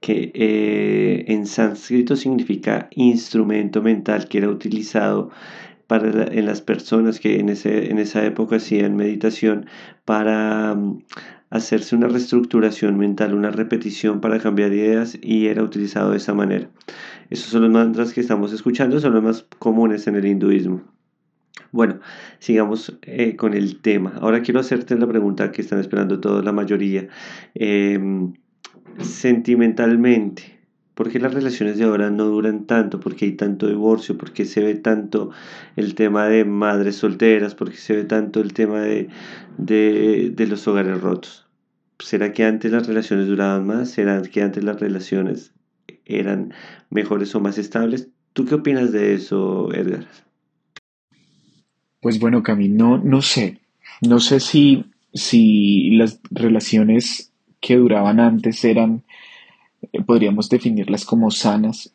que 0.00 0.32
eh, 0.34 1.24
en 1.28 1.46
sánscrito 1.46 2.16
significa 2.16 2.88
instrumento 2.92 3.82
mental 3.82 4.28
que 4.28 4.38
era 4.38 4.48
utilizado 4.48 5.30
para 5.86 6.24
en 6.24 6.46
las 6.46 6.60
personas 6.60 7.20
que 7.20 7.40
en, 7.40 7.48
ese, 7.48 7.90
en 7.90 7.98
esa 7.98 8.24
época 8.24 8.56
hacían 8.56 8.96
meditación 8.96 9.66
para 10.04 10.74
mm, 10.74 11.02
hacerse 11.50 11.96
una 11.96 12.06
reestructuración 12.08 12.96
mental, 12.96 13.34
una 13.34 13.50
repetición 13.50 14.20
para 14.20 14.38
cambiar 14.38 14.72
ideas 14.72 15.18
y 15.20 15.48
era 15.48 15.62
utilizado 15.62 16.12
de 16.12 16.18
esa 16.18 16.32
manera. 16.32 16.70
Esos 17.28 17.50
son 17.50 17.62
los 17.62 17.70
mantras 17.70 18.12
que 18.12 18.20
estamos 18.20 18.52
escuchando, 18.52 19.00
son 19.00 19.14
los 19.14 19.22
más 19.22 19.46
comunes 19.58 20.06
en 20.06 20.16
el 20.16 20.26
hinduismo. 20.26 20.82
Bueno, 21.72 22.00
sigamos 22.38 22.96
eh, 23.02 23.36
con 23.36 23.54
el 23.54 23.80
tema. 23.80 24.14
Ahora 24.20 24.42
quiero 24.42 24.60
hacerte 24.60 24.96
la 24.96 25.06
pregunta 25.06 25.52
que 25.52 25.62
están 25.62 25.78
esperando 25.78 26.20
todos, 26.20 26.44
la 26.44 26.52
mayoría. 26.52 27.08
Em, 27.54 28.32
sentimentalmente, 28.98 30.60
¿por 30.94 31.10
qué 31.10 31.18
las 31.18 31.34
relaciones 31.34 31.78
de 31.78 31.84
ahora 31.84 32.10
no 32.10 32.26
duran 32.26 32.66
tanto? 32.66 33.00
¿Por 33.00 33.16
qué 33.16 33.26
hay 33.26 33.32
tanto 33.32 33.66
divorcio? 33.68 34.18
¿Por 34.18 34.32
qué 34.32 34.44
se 34.44 34.62
ve 34.62 34.74
tanto 34.74 35.30
el 35.76 35.94
tema 35.94 36.26
de 36.26 36.44
madres 36.44 36.96
solteras? 36.96 37.54
¿Por 37.54 37.70
qué 37.70 37.76
se 37.76 37.96
ve 37.96 38.04
tanto 38.04 38.40
el 38.40 38.52
tema 38.52 38.80
de, 38.80 39.08
de 39.56 40.46
los 40.46 40.66
hogares 40.68 41.00
rotos? 41.00 41.46
¿Será 41.98 42.32
que 42.32 42.44
antes 42.44 42.72
las 42.72 42.86
relaciones 42.86 43.26
duraban 43.26 43.66
más? 43.66 43.90
¿Será 43.90 44.20
que 44.22 44.42
antes 44.42 44.64
las 44.64 44.80
relaciones 44.80 45.52
eran 46.04 46.52
mejores 46.88 47.34
o 47.34 47.40
más 47.40 47.58
estables? 47.58 48.08
¿Tú 48.32 48.46
qué 48.46 48.54
opinas 48.56 48.92
de 48.92 49.14
eso, 49.14 49.72
Edgar? 49.72 50.06
Pues 52.00 52.18
bueno, 52.18 52.42
Cami, 52.42 52.68
no, 52.68 52.98
no 52.98 53.20
sé. 53.22 53.60
No 54.00 54.20
sé 54.20 54.40
si, 54.40 54.86
si 55.12 55.90
las 55.90 56.20
relaciones 56.30 57.29
que 57.60 57.76
duraban 57.76 58.20
antes 58.20 58.64
eran, 58.64 59.02
eh, 59.92 60.02
podríamos 60.02 60.48
definirlas 60.48 61.04
como 61.04 61.30
sanas 61.30 61.94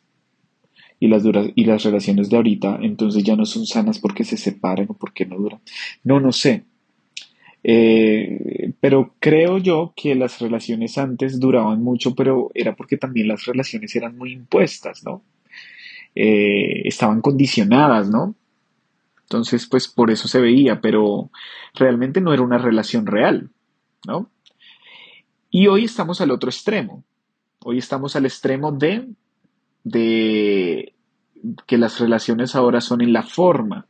y 0.98 1.08
las, 1.08 1.24
y 1.54 1.64
las 1.64 1.84
relaciones 1.84 2.30
de 2.30 2.36
ahorita 2.36 2.78
entonces 2.80 3.22
ya 3.22 3.36
no 3.36 3.44
son 3.44 3.66
sanas 3.66 3.98
porque 3.98 4.24
se 4.24 4.36
separan 4.36 4.86
o 4.88 4.94
porque 4.94 5.26
no 5.26 5.36
duran. 5.36 5.60
No, 6.04 6.20
no 6.20 6.32
sé. 6.32 6.64
Eh, 7.68 8.72
pero 8.80 9.14
creo 9.18 9.58
yo 9.58 9.92
que 9.96 10.14
las 10.14 10.38
relaciones 10.38 10.98
antes 10.98 11.40
duraban 11.40 11.82
mucho, 11.82 12.14
pero 12.14 12.50
era 12.54 12.76
porque 12.76 12.96
también 12.96 13.28
las 13.28 13.44
relaciones 13.44 13.94
eran 13.96 14.16
muy 14.16 14.32
impuestas, 14.32 15.02
¿no? 15.04 15.22
Eh, 16.14 16.82
estaban 16.86 17.20
condicionadas, 17.20 18.08
¿no? 18.08 18.36
Entonces, 19.22 19.66
pues 19.66 19.88
por 19.88 20.12
eso 20.12 20.28
se 20.28 20.40
veía, 20.40 20.80
pero 20.80 21.30
realmente 21.74 22.20
no 22.20 22.32
era 22.32 22.42
una 22.42 22.58
relación 22.58 23.06
real, 23.06 23.50
¿no? 24.06 24.30
Y 25.58 25.68
hoy 25.68 25.84
estamos 25.84 26.20
al 26.20 26.32
otro 26.32 26.50
extremo. 26.50 27.02
Hoy 27.64 27.78
estamos 27.78 28.14
al 28.14 28.26
extremo 28.26 28.72
de, 28.72 29.08
de 29.84 30.92
que 31.66 31.78
las 31.78 31.98
relaciones 31.98 32.54
ahora 32.54 32.82
son 32.82 33.00
en 33.00 33.14
la 33.14 33.22
forma. 33.22 33.86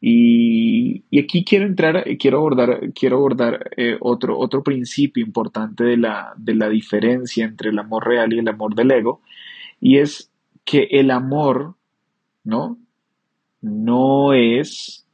Y, 0.00 1.04
aquí 1.18 1.44
quiero 1.44 1.66
entrar, 1.66 2.06
quiero 2.18 2.38
abordar, 2.38 2.90
quiero 2.94 3.18
abordar 3.18 3.68
eh, 3.76 3.98
otro, 4.00 4.38
otro 4.38 4.62
principio 4.62 5.22
importante 5.22 5.84
de 5.84 5.98
la, 5.98 6.32
de 6.38 6.54
la 6.54 6.70
diferencia 6.70 7.44
entre 7.44 7.68
el 7.68 7.78
amor 7.78 8.08
real 8.08 8.32
y 8.32 8.38
el 8.38 8.48
amor 8.48 8.74
del 8.74 8.92
ego, 8.92 9.20
y 9.78 9.98
es 9.98 10.32
que 10.64 10.88
el 10.90 11.10
amor, 11.10 11.74
¿no? 12.44 12.78
no 13.60 14.32
es 14.32 15.06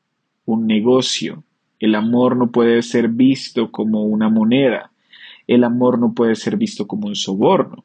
un 0.45 0.69
negocio. 0.69 1.43
El 1.81 1.97
amor 1.97 2.37
no 2.37 2.53
puede 2.53 2.81
ser 2.83 3.09
visto 3.09 3.73
como 3.73 4.05
una 4.05 4.29
moneda. 4.29 4.93
El 5.47 5.65
amor 5.65 5.99
no 5.99 6.13
puede 6.13 6.35
ser 6.35 6.57
visto 6.57 6.87
como 6.87 7.09
un 7.09 7.15
soborno. 7.15 7.85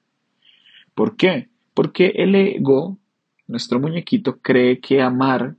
¿Por 0.96 1.16
qué? 1.16 1.50
Porque 1.74 2.08
el 2.16 2.36
ego, 2.36 2.98
nuestro 3.48 3.80
muñequito, 3.80 4.40
cree 4.42 4.80
que 4.80 5.02
amar 5.02 5.56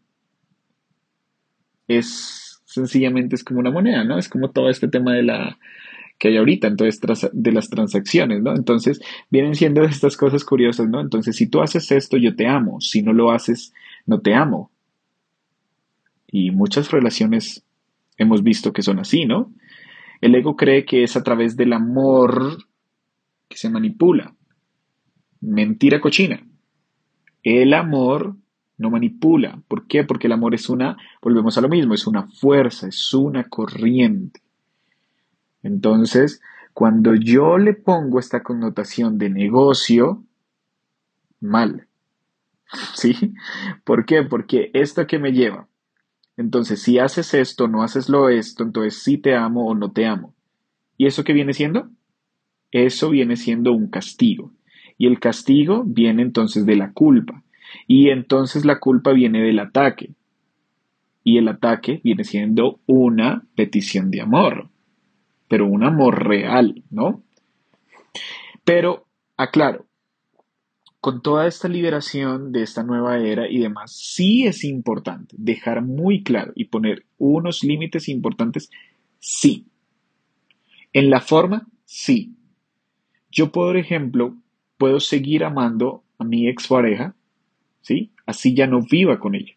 es 1.88 2.60
sencillamente 2.64 3.36
es 3.36 3.44
como 3.44 3.60
una 3.60 3.70
moneda, 3.70 4.04
¿no? 4.04 4.18
Es 4.18 4.28
como 4.28 4.50
todo 4.50 4.70
este 4.70 4.88
tema 4.88 5.12
de 5.12 5.22
la 5.22 5.58
que 6.18 6.28
hay 6.28 6.36
ahorita, 6.36 6.68
entonces 6.68 7.00
de 7.32 7.52
las 7.52 7.68
transacciones, 7.68 8.42
¿no? 8.42 8.54
Entonces 8.54 9.00
vienen 9.30 9.54
siendo 9.54 9.82
estas 9.84 10.16
cosas 10.16 10.44
curiosas, 10.44 10.88
¿no? 10.88 11.00
Entonces 11.00 11.36
si 11.36 11.46
tú 11.46 11.60
haces 11.60 11.90
esto, 11.90 12.16
yo 12.16 12.34
te 12.36 12.46
amo, 12.46 12.80
si 12.80 13.02
no 13.02 13.12
lo 13.12 13.30
haces, 13.30 13.72
no 14.06 14.20
te 14.20 14.34
amo. 14.34 14.70
Y 16.30 16.50
muchas 16.50 16.90
relaciones 16.90 17.64
hemos 18.16 18.42
visto 18.42 18.72
que 18.72 18.82
son 18.82 18.98
así, 19.00 19.26
¿no? 19.26 19.52
El 20.22 20.36
ego 20.36 20.54
cree 20.56 20.84
que 20.84 21.02
es 21.02 21.16
a 21.16 21.24
través 21.24 21.56
del 21.56 21.72
amor 21.72 22.64
que 23.48 23.56
se 23.56 23.68
manipula. 23.68 24.34
Mentira 25.40 26.00
cochina. 26.00 26.46
El 27.42 27.74
amor 27.74 28.36
no 28.78 28.88
manipula. 28.88 29.60
¿Por 29.66 29.88
qué? 29.88 30.04
Porque 30.04 30.28
el 30.28 30.32
amor 30.32 30.54
es 30.54 30.68
una, 30.68 30.96
volvemos 31.20 31.58
a 31.58 31.60
lo 31.60 31.68
mismo, 31.68 31.92
es 31.92 32.06
una 32.06 32.28
fuerza, 32.28 32.86
es 32.86 33.12
una 33.12 33.48
corriente. 33.48 34.40
Entonces, 35.64 36.40
cuando 36.72 37.16
yo 37.16 37.58
le 37.58 37.74
pongo 37.74 38.20
esta 38.20 38.44
connotación 38.44 39.18
de 39.18 39.28
negocio, 39.28 40.22
mal. 41.40 41.88
¿Sí? 42.94 43.34
¿Por 43.82 44.06
qué? 44.06 44.22
Porque 44.22 44.70
esto 44.72 45.04
que 45.08 45.18
me 45.18 45.32
lleva 45.32 45.66
entonces, 46.36 46.80
si 46.80 46.98
haces 46.98 47.34
esto, 47.34 47.68
no 47.68 47.82
haces 47.82 48.08
lo 48.08 48.28
esto, 48.28 48.64
entonces 48.64 49.02
sí 49.02 49.18
te 49.18 49.34
amo 49.34 49.66
o 49.66 49.74
no 49.74 49.92
te 49.92 50.06
amo. 50.06 50.34
¿Y 50.96 51.06
eso 51.06 51.24
qué 51.24 51.32
viene 51.32 51.52
siendo? 51.52 51.90
Eso 52.70 53.10
viene 53.10 53.36
siendo 53.36 53.72
un 53.72 53.88
castigo. 53.88 54.52
Y 54.96 55.06
el 55.06 55.20
castigo 55.20 55.84
viene 55.84 56.22
entonces 56.22 56.64
de 56.64 56.76
la 56.76 56.92
culpa. 56.92 57.42
Y 57.86 58.10
entonces 58.10 58.64
la 58.64 58.78
culpa 58.78 59.12
viene 59.12 59.42
del 59.42 59.58
ataque. 59.58 60.14
Y 61.24 61.38
el 61.38 61.48
ataque 61.48 62.00
viene 62.02 62.24
siendo 62.24 62.80
una 62.86 63.44
petición 63.54 64.10
de 64.10 64.22
amor. 64.22 64.70
Pero 65.48 65.66
un 65.66 65.84
amor 65.84 66.26
real, 66.26 66.82
¿no? 66.90 67.22
Pero, 68.64 69.06
aclaro, 69.36 69.86
con 71.02 71.20
toda 71.20 71.48
esta 71.48 71.66
liberación 71.66 72.52
de 72.52 72.62
esta 72.62 72.84
nueva 72.84 73.18
era 73.18 73.50
y 73.50 73.58
demás, 73.58 73.90
sí 73.92 74.46
es 74.46 74.62
importante 74.62 75.34
dejar 75.36 75.82
muy 75.82 76.22
claro 76.22 76.52
y 76.54 76.66
poner 76.66 77.06
unos 77.18 77.64
límites 77.64 78.08
importantes, 78.08 78.70
sí. 79.18 79.66
En 80.92 81.10
la 81.10 81.20
forma, 81.20 81.66
sí. 81.84 82.36
Yo, 83.32 83.50
por 83.50 83.76
ejemplo, 83.76 84.36
puedo 84.78 85.00
seguir 85.00 85.42
amando 85.42 86.04
a 86.18 86.24
mi 86.24 86.46
expareja, 86.46 87.16
¿sí? 87.80 88.12
Así 88.24 88.54
ya 88.54 88.68
no 88.68 88.80
viva 88.88 89.18
con 89.18 89.34
ella. 89.34 89.54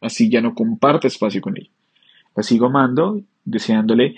Así 0.00 0.30
ya 0.30 0.40
no 0.40 0.54
comparte 0.54 1.08
espacio 1.08 1.42
con 1.42 1.58
ella. 1.58 1.70
La 2.34 2.42
sigo 2.42 2.64
amando, 2.64 3.20
deseándole 3.44 4.14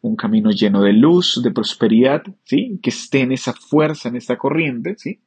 un 0.00 0.16
camino 0.16 0.50
lleno 0.50 0.82
de 0.82 0.92
luz, 0.92 1.40
de 1.42 1.50
prosperidad, 1.50 2.22
¿sí? 2.44 2.78
Que 2.82 2.90
esté 2.90 3.20
en 3.20 3.32
esa 3.32 3.52
fuerza, 3.52 4.08
en 4.08 4.16
esta 4.16 4.36
corriente, 4.36 4.94
¿sí? 4.96 5.20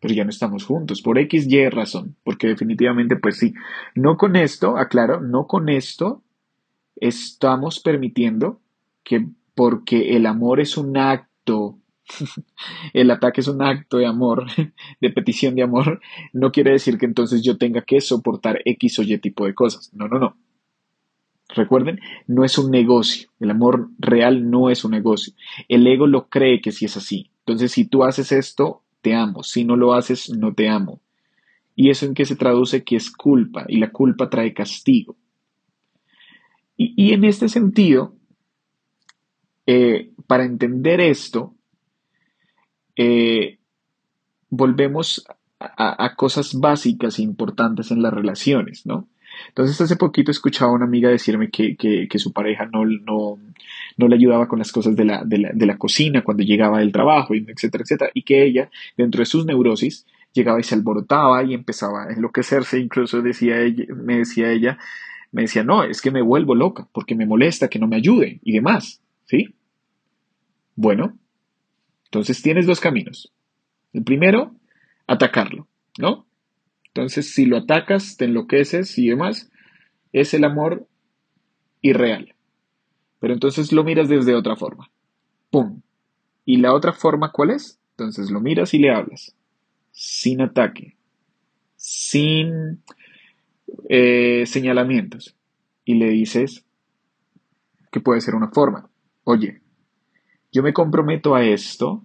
Pero 0.00 0.14
ya 0.14 0.24
no 0.24 0.30
estamos 0.30 0.64
juntos, 0.64 1.02
por 1.02 1.18
X, 1.18 1.46
Y 1.48 1.68
razón, 1.68 2.16
porque 2.22 2.48
definitivamente, 2.48 3.16
pues 3.16 3.38
sí, 3.38 3.54
no 3.94 4.16
con 4.16 4.36
esto, 4.36 4.76
aclaro, 4.76 5.20
no 5.20 5.46
con 5.46 5.68
esto 5.68 6.22
estamos 6.96 7.80
permitiendo 7.80 8.60
que 9.04 9.26
porque 9.54 10.16
el 10.16 10.26
amor 10.26 10.60
es 10.60 10.76
un 10.76 10.96
acto, 10.96 11.78
el 12.92 13.10
ataque 13.10 13.40
es 13.40 13.48
un 13.48 13.62
acto 13.62 13.98
de 13.98 14.06
amor, 14.06 14.46
de 15.00 15.10
petición 15.10 15.54
de 15.54 15.62
amor, 15.62 16.00
no 16.32 16.52
quiere 16.52 16.72
decir 16.72 16.98
que 16.98 17.06
entonces 17.06 17.42
yo 17.42 17.56
tenga 17.56 17.82
que 17.82 18.00
soportar 18.00 18.60
X 18.64 18.98
o 18.98 19.02
Y 19.02 19.18
tipo 19.18 19.46
de 19.46 19.54
cosas. 19.54 19.90
No, 19.94 20.08
no, 20.08 20.18
no. 20.18 20.36
Recuerden, 21.56 22.00
no 22.26 22.44
es 22.44 22.58
un 22.58 22.70
negocio. 22.70 23.30
El 23.40 23.50
amor 23.50 23.88
real 23.98 24.50
no 24.50 24.68
es 24.68 24.84
un 24.84 24.90
negocio. 24.90 25.32
El 25.68 25.86
ego 25.86 26.06
lo 26.06 26.28
cree 26.28 26.60
que 26.60 26.70
sí 26.70 26.84
es 26.84 26.98
así. 26.98 27.30
Entonces, 27.40 27.72
si 27.72 27.86
tú 27.86 28.04
haces 28.04 28.30
esto, 28.30 28.82
te 29.00 29.14
amo. 29.14 29.42
Si 29.42 29.64
no 29.64 29.74
lo 29.74 29.94
haces, 29.94 30.28
no 30.30 30.52
te 30.52 30.68
amo. 30.68 31.00
¿Y 31.74 31.88
eso 31.88 32.04
en 32.04 32.12
qué 32.12 32.26
se 32.26 32.36
traduce? 32.36 32.84
Que 32.84 32.96
es 32.96 33.10
culpa. 33.10 33.64
Y 33.68 33.78
la 33.78 33.90
culpa 33.90 34.28
trae 34.28 34.52
castigo. 34.52 35.16
Y, 36.76 37.14
en 37.14 37.24
este 37.24 37.48
sentido, 37.48 38.14
eh, 39.64 40.10
para 40.26 40.44
entender 40.44 41.00
esto, 41.00 41.54
eh, 42.96 43.58
volvemos 44.50 45.24
a, 45.58 46.04
a, 46.04 46.16
cosas 46.16 46.60
básicas 46.60 47.18
e 47.18 47.22
importantes 47.22 47.90
en 47.90 48.02
las 48.02 48.12
relaciones, 48.12 48.84
¿no? 48.84 49.08
Entonces 49.48 49.80
hace 49.80 49.96
poquito 49.96 50.30
escuchaba 50.30 50.70
a 50.70 50.74
una 50.74 50.84
amiga 50.84 51.08
decirme 51.08 51.50
que, 51.50 52.08
su 52.18 52.32
pareja 52.32 52.66
no, 52.66 52.84
no, 52.84 53.38
no, 53.96 54.08
le 54.08 54.16
ayudaba 54.16 54.48
con 54.48 54.58
las 54.58 54.72
cosas 54.72 54.96
de 54.96 55.04
la, 55.04 55.22
de, 55.24 55.66
la, 55.66 55.78
cocina 55.78 56.22
cuando 56.22 56.42
llegaba 56.42 56.80
del 56.80 56.92
trabajo, 56.92 57.34
etcétera, 57.34 57.82
etcétera, 57.82 58.10
y 58.14 58.22
que 58.22 58.44
ella, 58.44 58.70
dentro 58.96 59.20
de 59.20 59.26
sus 59.26 59.46
neurosis, 59.46 60.06
llegaba 60.32 60.60
y 60.60 60.62
se 60.62 60.74
alborotaba 60.74 61.42
y 61.44 61.54
empezaba 61.54 62.04
a 62.04 62.12
enloquecerse, 62.12 62.78
incluso 62.78 63.22
decía 63.22 63.60
ella, 63.60 63.84
me 63.94 64.18
decía 64.18 64.50
ella, 64.50 64.78
me 65.32 65.42
decía, 65.42 65.64
no, 65.64 65.84
es 65.84 66.00
que 66.00 66.10
me 66.10 66.22
vuelvo 66.22 66.54
loca 66.54 66.88
porque 66.92 67.14
me 67.14 67.26
molesta 67.26 67.68
que 67.68 67.78
no 67.78 67.88
me 67.88 67.96
ayude 67.96 68.40
y 68.42 68.52
demás, 68.52 69.00
¿sí? 69.24 69.54
Bueno, 70.74 71.16
entonces 72.04 72.40
tienes 72.42 72.66
dos 72.66 72.80
caminos. 72.80 73.32
El 73.92 74.04
primero, 74.04 74.54
atacarlo, 75.06 75.66
¿no? 75.98 76.25
Entonces, 76.96 77.34
si 77.34 77.44
lo 77.44 77.58
atacas, 77.58 78.16
te 78.16 78.24
enloqueces 78.24 78.96
y 78.96 79.08
demás, 79.08 79.50
es 80.14 80.32
el 80.32 80.44
amor 80.44 80.88
irreal. 81.82 82.34
Pero 83.20 83.34
entonces 83.34 83.70
lo 83.70 83.84
miras 83.84 84.08
desde 84.08 84.34
otra 84.34 84.56
forma. 84.56 84.90
¡Pum! 85.50 85.82
¿Y 86.46 86.56
la 86.56 86.72
otra 86.72 86.94
forma 86.94 87.32
cuál 87.32 87.50
es? 87.50 87.78
Entonces 87.90 88.30
lo 88.30 88.40
miras 88.40 88.72
y 88.72 88.78
le 88.78 88.90
hablas. 88.90 89.36
Sin 89.92 90.40
ataque. 90.40 90.96
Sin 91.76 92.82
eh, 93.90 94.44
señalamientos. 94.46 95.36
Y 95.84 95.96
le 95.96 96.08
dices 96.08 96.64
que 97.92 98.00
puede 98.00 98.22
ser 98.22 98.34
una 98.34 98.48
forma. 98.48 98.88
Oye, 99.24 99.60
yo 100.50 100.62
me 100.62 100.72
comprometo 100.72 101.34
a 101.34 101.44
esto, 101.44 102.02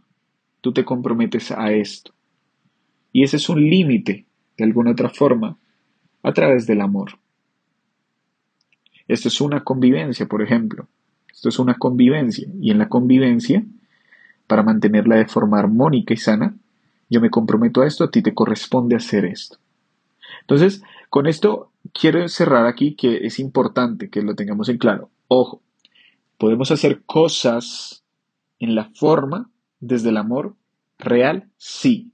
tú 0.60 0.74
te 0.74 0.84
comprometes 0.84 1.50
a 1.52 1.72
esto. 1.72 2.14
Y 3.14 3.24
ese 3.24 3.38
es 3.38 3.48
un 3.48 3.62
límite 3.62 4.26
de 4.58 4.64
alguna 4.64 4.92
otra 4.92 5.10
forma 5.10 5.58
a 6.24 6.34
través 6.34 6.68
del 6.68 6.82
amor. 6.82 7.20
Esto 9.08 9.28
es 9.28 9.42
una 9.42 9.64
convivencia, 9.64 10.28
por 10.28 10.42
ejemplo. 10.42 10.88
Esto 11.32 11.50
es 11.50 11.60
una 11.60 11.76
convivencia. 11.76 12.48
Y 12.62 12.72
en 12.72 12.78
la 12.78 12.88
convivencia, 12.90 13.64
para 14.48 14.64
mantenerla 14.64 15.18
de 15.18 15.26
forma 15.26 15.60
armónica 15.60 16.14
y 16.14 16.18
sana, 16.18 16.56
yo 17.10 17.20
me 17.20 17.30
comprometo 17.30 17.82
a 17.82 17.88
esto, 17.88 18.06
a 18.06 18.12
ti 18.12 18.22
te 18.22 18.34
corresponde 18.34 18.96
hacer 18.96 19.26
esto. 19.26 19.58
Entonces, 20.42 20.84
con 21.10 21.28
esto 21.28 21.72
quiero 21.94 22.28
cerrar 22.30 22.66
aquí 22.68 22.96
que 22.96 23.26
es 23.26 23.40
importante 23.40 24.10
que 24.10 24.22
lo 24.22 24.36
tengamos 24.36 24.70
en 24.70 24.78
claro. 24.78 25.10
Ojo, 25.28 25.62
podemos 26.38 26.72
hacer 26.72 27.02
cosas 27.06 28.04
en 28.60 28.76
la 28.76 28.86
forma 28.96 29.50
desde 29.80 30.10
el 30.10 30.18
amor 30.18 30.56
real, 30.98 31.50
sí. 31.58 32.12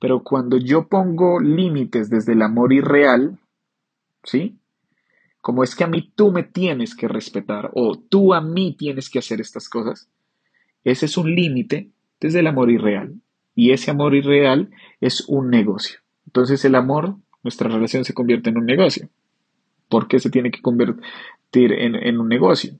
Pero 0.00 0.22
cuando 0.22 0.56
yo 0.56 0.88
pongo 0.88 1.40
límites 1.40 2.10
desde 2.10 2.32
el 2.32 2.42
amor 2.42 2.72
irreal, 2.72 3.38
¿sí? 4.24 4.58
Como 5.40 5.64
es 5.64 5.74
que 5.74 5.84
a 5.84 5.88
mí 5.88 6.12
tú 6.14 6.30
me 6.30 6.44
tienes 6.44 6.94
que 6.94 7.08
respetar 7.08 7.70
o 7.74 7.98
tú 7.98 8.32
a 8.34 8.40
mí 8.40 8.76
tienes 8.78 9.10
que 9.10 9.18
hacer 9.18 9.40
estas 9.40 9.68
cosas, 9.68 10.08
ese 10.84 11.06
es 11.06 11.16
un 11.16 11.34
límite 11.34 11.90
desde 12.20 12.40
el 12.40 12.46
amor 12.46 12.70
irreal. 12.70 13.14
Y 13.54 13.72
ese 13.72 13.90
amor 13.90 14.14
irreal 14.14 14.70
es 15.00 15.24
un 15.28 15.50
negocio. 15.50 15.98
Entonces 16.26 16.64
el 16.64 16.74
amor, 16.74 17.16
nuestra 17.42 17.68
relación 17.68 18.04
se 18.04 18.14
convierte 18.14 18.50
en 18.50 18.58
un 18.58 18.66
negocio. 18.66 19.08
¿Por 19.88 20.08
qué 20.08 20.18
se 20.20 20.30
tiene 20.30 20.50
que 20.50 20.62
convertir 20.62 21.72
en, 21.72 21.96
en 21.96 22.18
un 22.18 22.28
negocio? 22.28 22.78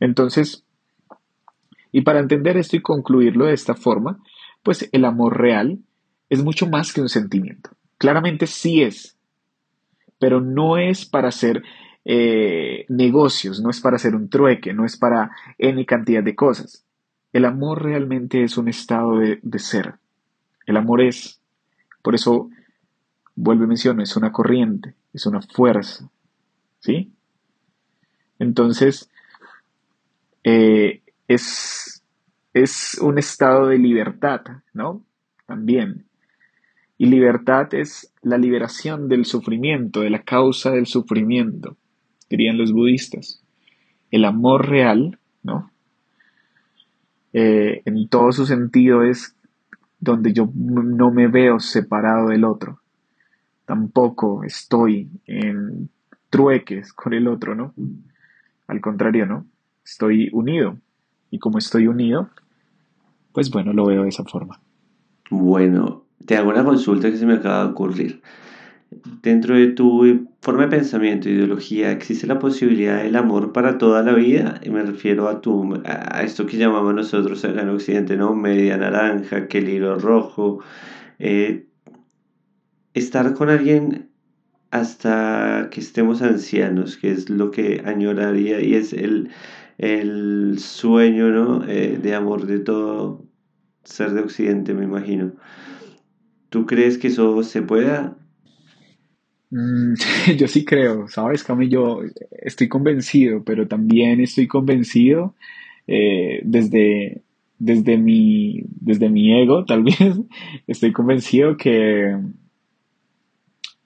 Entonces, 0.00 0.64
y 1.92 2.02
para 2.02 2.20
entender 2.20 2.56
esto 2.56 2.76
y 2.76 2.82
concluirlo 2.82 3.46
de 3.46 3.54
esta 3.54 3.74
forma, 3.74 4.18
pues 4.62 4.88
el 4.92 5.04
amor 5.04 5.40
real 5.40 5.78
es 6.28 6.42
mucho 6.42 6.66
más 6.66 6.92
que 6.92 7.00
un 7.00 7.08
sentimiento. 7.08 7.70
Claramente 7.98 8.46
sí 8.46 8.82
es, 8.82 9.16
pero 10.18 10.40
no 10.40 10.78
es 10.78 11.06
para 11.06 11.28
hacer 11.28 11.62
eh, 12.04 12.86
negocios, 12.88 13.60
no 13.60 13.70
es 13.70 13.80
para 13.80 13.96
hacer 13.96 14.14
un 14.14 14.28
trueque, 14.28 14.72
no 14.72 14.84
es 14.84 14.96
para 14.96 15.30
N 15.58 15.84
cantidad 15.86 16.22
de 16.22 16.34
cosas. 16.34 16.84
El 17.32 17.44
amor 17.44 17.82
realmente 17.82 18.42
es 18.42 18.56
un 18.56 18.68
estado 18.68 19.18
de, 19.18 19.38
de 19.42 19.58
ser. 19.58 19.94
El 20.66 20.76
amor 20.76 21.00
es, 21.00 21.40
por 22.02 22.14
eso 22.14 22.50
vuelvo 23.34 23.64
y 23.64 23.68
menciono, 23.68 24.02
es 24.02 24.16
una 24.16 24.32
corriente, 24.32 24.94
es 25.12 25.26
una 25.26 25.40
fuerza. 25.42 26.08
¿Sí? 26.80 27.12
Entonces, 28.38 29.10
eh, 30.44 31.02
es 31.28 31.99
es 32.52 32.98
un 33.00 33.18
estado 33.18 33.68
de 33.68 33.78
libertad, 33.78 34.40
¿no? 34.72 35.04
También. 35.46 36.06
Y 36.98 37.06
libertad 37.06 37.72
es 37.74 38.12
la 38.22 38.36
liberación 38.36 39.08
del 39.08 39.24
sufrimiento, 39.24 40.00
de 40.00 40.10
la 40.10 40.22
causa 40.22 40.70
del 40.70 40.86
sufrimiento, 40.86 41.76
dirían 42.28 42.58
los 42.58 42.72
budistas. 42.72 43.42
El 44.10 44.24
amor 44.24 44.68
real, 44.68 45.18
¿no? 45.42 45.70
Eh, 47.32 47.82
en 47.84 48.08
todo 48.08 48.32
su 48.32 48.44
sentido 48.44 49.04
es 49.04 49.36
donde 50.00 50.32
yo 50.32 50.50
no 50.54 51.10
me 51.10 51.28
veo 51.28 51.60
separado 51.60 52.28
del 52.28 52.44
otro. 52.44 52.80
Tampoco 53.66 54.42
estoy 54.44 55.08
en 55.26 55.90
trueques 56.28 56.92
con 56.92 57.12
el 57.12 57.28
otro, 57.28 57.54
¿no? 57.54 57.74
Al 58.66 58.80
contrario, 58.80 59.26
¿no? 59.26 59.46
Estoy 59.84 60.28
unido. 60.32 60.76
Y 61.30 61.38
como 61.38 61.58
estoy 61.58 61.86
unido, 61.86 62.28
pues 63.32 63.50
bueno, 63.50 63.72
lo 63.72 63.86
veo 63.86 64.02
de 64.02 64.08
esa 64.08 64.24
forma. 64.24 64.60
Bueno, 65.30 66.04
te 66.26 66.36
hago 66.36 66.50
una 66.50 66.64
consulta 66.64 67.10
que 67.10 67.16
se 67.16 67.26
me 67.26 67.34
acaba 67.34 67.64
de 67.64 67.70
ocurrir. 67.70 68.22
Dentro 69.22 69.54
de 69.54 69.68
tu 69.68 70.28
forma 70.40 70.62
de 70.62 70.68
pensamiento, 70.68 71.28
ideología, 71.28 71.92
¿existe 71.92 72.26
la 72.26 72.40
posibilidad 72.40 73.02
del 73.02 73.14
amor 73.14 73.52
para 73.52 73.78
toda 73.78 74.02
la 74.02 74.14
vida? 74.14 74.60
Y 74.64 74.70
me 74.70 74.82
refiero 74.82 75.28
a, 75.28 75.40
tu, 75.40 75.80
a 75.84 76.22
esto 76.22 76.46
que 76.46 76.56
llamamos 76.56 76.94
nosotros 76.94 77.44
acá 77.44 77.62
en 77.62 77.68
Occidente, 77.68 78.16
¿no? 78.16 78.34
Media 78.34 78.76
naranja, 78.76 79.46
que 79.46 79.58
el 79.58 79.68
hilo 79.68 79.96
rojo. 79.96 80.58
Eh, 81.20 81.66
estar 82.94 83.34
con 83.34 83.48
alguien 83.48 84.10
hasta 84.72 85.68
que 85.70 85.80
estemos 85.80 86.22
ancianos, 86.22 86.96
que 86.96 87.12
es 87.12 87.28
lo 87.30 87.50
que 87.50 87.82
añoraría 87.84 88.60
y 88.60 88.74
es 88.74 88.92
el, 88.92 89.30
el 89.80 90.58
sueño 90.58 91.30
¿no? 91.30 91.66
Eh, 91.66 91.98
de 92.00 92.14
amor 92.14 92.46
de 92.46 92.58
todo 92.58 93.24
ser 93.82 94.10
de 94.12 94.20
Occidente, 94.20 94.74
me 94.74 94.84
imagino. 94.84 95.32
¿Tú 96.50 96.66
crees 96.66 96.98
que 96.98 97.08
eso 97.08 97.42
se 97.42 97.62
pueda? 97.62 98.16
Mm, 99.50 99.94
yo 100.36 100.48
sí 100.48 100.64
creo, 100.64 101.08
¿sabes, 101.08 101.42
Cami? 101.42 101.68
Yo 101.68 102.00
estoy 102.30 102.68
convencido, 102.68 103.42
pero 103.42 103.68
también 103.68 104.20
estoy 104.20 104.46
convencido 104.46 105.34
eh, 105.86 106.40
desde, 106.44 107.22
desde, 107.58 107.96
mi, 107.96 108.62
desde 108.80 109.08
mi 109.08 109.40
ego, 109.40 109.64
tal 109.66 109.82
vez, 109.82 110.20
estoy 110.66 110.92
convencido 110.92 111.56
que 111.56 112.16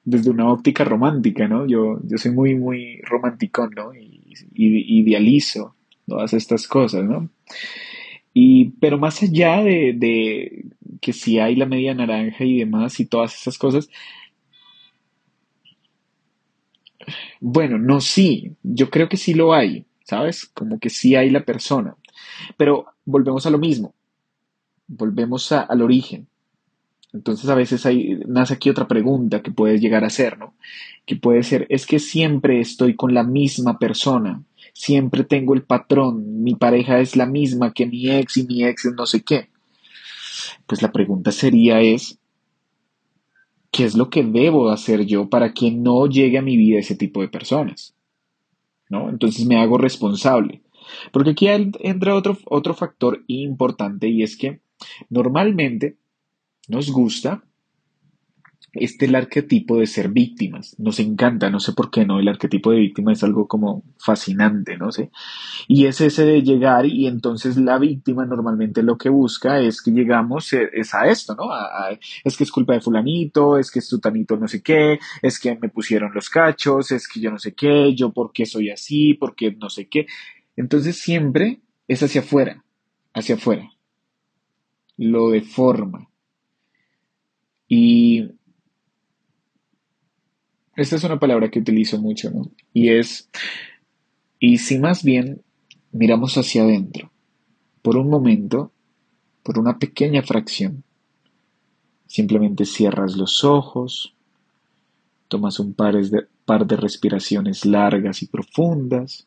desde 0.05 0.29
una 0.29 0.51
óptica 0.51 0.85
romántica, 0.85 1.47
¿no? 1.47 1.67
Yo, 1.67 2.01
yo 2.03 2.19
soy 2.19 2.33
muy, 2.33 2.57
muy 2.57 3.01
romántico, 3.03 3.69
¿no? 3.69 3.95
Y, 3.95 4.23
idealizo 4.57 5.77
todas 6.07 6.33
estas 6.33 6.67
cosas, 6.69 7.05
¿no? 7.05 7.29
Y, 8.33 8.71
pero 8.81 8.99
más 8.99 9.23
allá 9.23 9.63
de, 9.63 9.93
de 9.97 10.67
que 11.01 11.13
si 11.13 11.39
hay 11.39 11.55
la 11.55 11.67
media 11.67 11.95
naranja 11.95 12.45
y 12.45 12.59
demás 12.59 12.99
y 12.99 13.07
todas 13.07 13.35
esas 13.35 13.59
cosas, 13.59 13.89
bueno, 17.41 17.79
no, 17.79 18.01
sí, 18.01 18.53
yo 18.63 18.91
creo 18.91 19.09
que 19.09 19.17
sí 19.17 19.35
lo 19.35 19.53
hay, 19.53 19.85
¿sabes? 20.05 20.47
Como 20.47 20.79
que 20.79 20.91
sí 20.91 21.15
hay 21.15 21.31
la 21.31 21.45
persona. 21.45 21.97
Pero 22.57 22.87
volvemos 23.05 23.47
a 23.47 23.51
lo 23.51 23.59
mismo, 23.59 23.95
volvemos 24.87 25.53
al 25.53 25.83
origen. 25.83 26.27
Entonces 27.13 27.49
a 27.49 27.55
veces 27.55 27.87
nace 28.27 28.55
aquí 28.55 28.71
otra 28.71 28.89
pregunta 28.89 29.43
que 29.43 29.53
puedes 29.53 29.81
llegar 29.81 30.03
a 30.03 30.09
hacer, 30.09 30.39
¿no? 30.39 30.55
Que 31.07 31.17
puede 31.17 31.43
ser, 31.45 31.67
es 31.69 31.87
que 31.87 32.01
siempre 32.01 32.61
estoy 32.61 32.97
con 32.97 33.15
la 33.15 33.23
misma 33.23 33.79
persona, 33.79 34.43
siempre 34.75 35.25
tengo 35.25 35.55
el 35.55 35.63
patrón, 35.63 36.43
mi 36.43 36.57
pareja 36.57 36.99
es 37.01 37.17
la 37.17 37.25
misma 37.25 37.73
que 37.73 37.87
mi 37.87 38.11
ex 38.11 38.37
y 38.37 38.47
mi 38.47 38.65
ex 38.65 38.85
es 38.85 38.95
no 38.95 39.07
sé 39.07 39.23
qué. 39.23 39.49
Pues 40.67 40.83
la 40.83 40.93
pregunta 40.93 41.33
sería 41.33 41.81
es, 41.81 42.19
¿qué 43.71 43.85
es 43.85 43.95
lo 43.95 44.11
que 44.11 44.23
debo 44.25 44.69
hacer 44.71 45.07
yo 45.07 45.31
para 45.31 45.55
que 45.55 45.71
no 45.71 46.07
llegue 46.07 46.39
a 46.39 46.43
mi 46.43 46.57
vida 46.57 46.81
ese 46.81 46.97
tipo 46.97 47.23
de 47.23 47.29
personas? 47.29 47.95
¿No? 48.91 49.09
Entonces 49.09 49.47
me 49.47 49.57
hago 49.57 49.79
responsable. 49.79 50.61
Porque 51.13 51.31
aquí 51.31 51.47
entra 51.49 52.15
otro, 52.15 52.37
otro 52.45 52.75
factor 52.75 53.25
importante 53.27 54.09
y 54.09 54.23
es 54.23 54.37
que 54.37 54.61
normalmente 55.09 55.97
nos 56.69 56.91
gusta 56.91 57.45
este 58.75 59.07
el 59.07 59.15
arquetipo 59.15 59.79
de 59.79 59.87
ser 59.87 60.09
víctimas. 60.09 60.77
Nos 60.79 60.99
encanta, 61.01 61.51
no 61.51 61.61
sé 61.61 61.73
por 61.73 61.91
qué 61.91 62.05
no, 62.05 62.21
el 62.21 62.29
arquetipo 62.29 62.71
de 62.71 62.81
víctima 62.81 63.13
es 63.13 63.23
algo 63.23 63.47
como 63.47 63.83
fascinante, 63.99 64.77
no 64.77 64.93
sé. 64.93 65.11
Y 65.69 65.87
es 65.87 66.01
ese 66.01 66.25
de 66.25 66.43
llegar 66.43 66.87
y 66.87 67.07
entonces 67.07 67.57
la 67.57 67.79
víctima 67.79 68.27
normalmente 68.27 68.83
lo 68.83 68.99
que 68.99 69.09
busca 69.09 69.61
es 69.61 69.83
que 69.83 69.91
llegamos 69.91 70.53
eh, 70.53 70.69
es 70.73 70.95
a 70.95 71.07
esto, 71.07 71.35
¿no? 71.35 71.45
es 72.25 72.37
que 72.37 72.45
es 72.45 72.51
culpa 72.51 72.75
de 72.75 72.81
fulanito, 72.81 73.59
es 73.59 73.71
que 73.71 73.79
es 73.79 73.89
tutanito 73.89 74.37
no 74.37 74.49
sé 74.49 74.63
qué, 74.63 74.99
es 75.23 75.39
que 75.39 75.57
me 75.57 75.69
pusieron 75.69 76.13
los 76.15 76.29
cachos, 76.29 76.93
es 76.93 77.09
que 77.09 77.21
yo 77.21 77.31
no 77.31 77.39
sé 77.39 77.55
qué, 77.55 77.95
yo 77.95 78.13
por 78.13 78.33
qué 78.33 78.47
soy 78.47 78.71
así, 78.71 79.15
por 79.15 79.35
qué 79.35 79.53
no 79.53 79.71
sé 79.71 79.89
qué. 79.89 80.07
Entonces 80.57 80.99
siempre 80.99 81.61
es 81.89 82.03
hacia 82.03 82.21
afuera, 82.21 82.65
hacia 83.13 83.37
afuera. 83.37 83.71
Lo 84.97 85.31
deforma. 85.31 86.09
Y 87.69 88.31
esta 90.77 90.97
es 90.97 91.05
una 91.05 91.19
palabra 91.19 91.51
que 91.51 91.61
utilizo 91.61 92.01
mucho, 92.01 92.31
¿no? 92.31 92.51
Y 92.73 92.91
es, 92.91 93.29
y 94.39 94.59
si 94.59 94.79
más 94.79 95.05
bien 95.05 95.43
miramos 95.93 96.37
hacia 96.37 96.63
adentro, 96.63 97.11
por 97.83 97.97
un 97.97 98.09
momento, 98.09 98.73
por 99.43 99.59
una 99.59 99.79
pequeña 99.79 100.23
fracción, 100.23 100.83
simplemente 102.07 102.65
cierras 102.65 103.17
los 103.17 103.45
ojos, 103.45 104.15
tomas 105.29 105.61
un 105.61 105.75
par 105.75 105.95
de, 105.95 106.27
par 106.45 106.67
de 106.67 106.77
respiraciones 106.77 107.65
largas 107.65 108.23
y 108.23 108.27
profundas, 108.27 109.27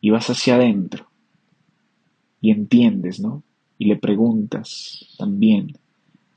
y 0.00 0.10
vas 0.10 0.30
hacia 0.30 0.56
adentro, 0.56 1.10
y 2.40 2.50
entiendes, 2.50 3.20
¿no? 3.20 3.42
Y 3.78 3.86
le 3.86 3.96
preguntas 3.96 5.14
también 5.18 5.78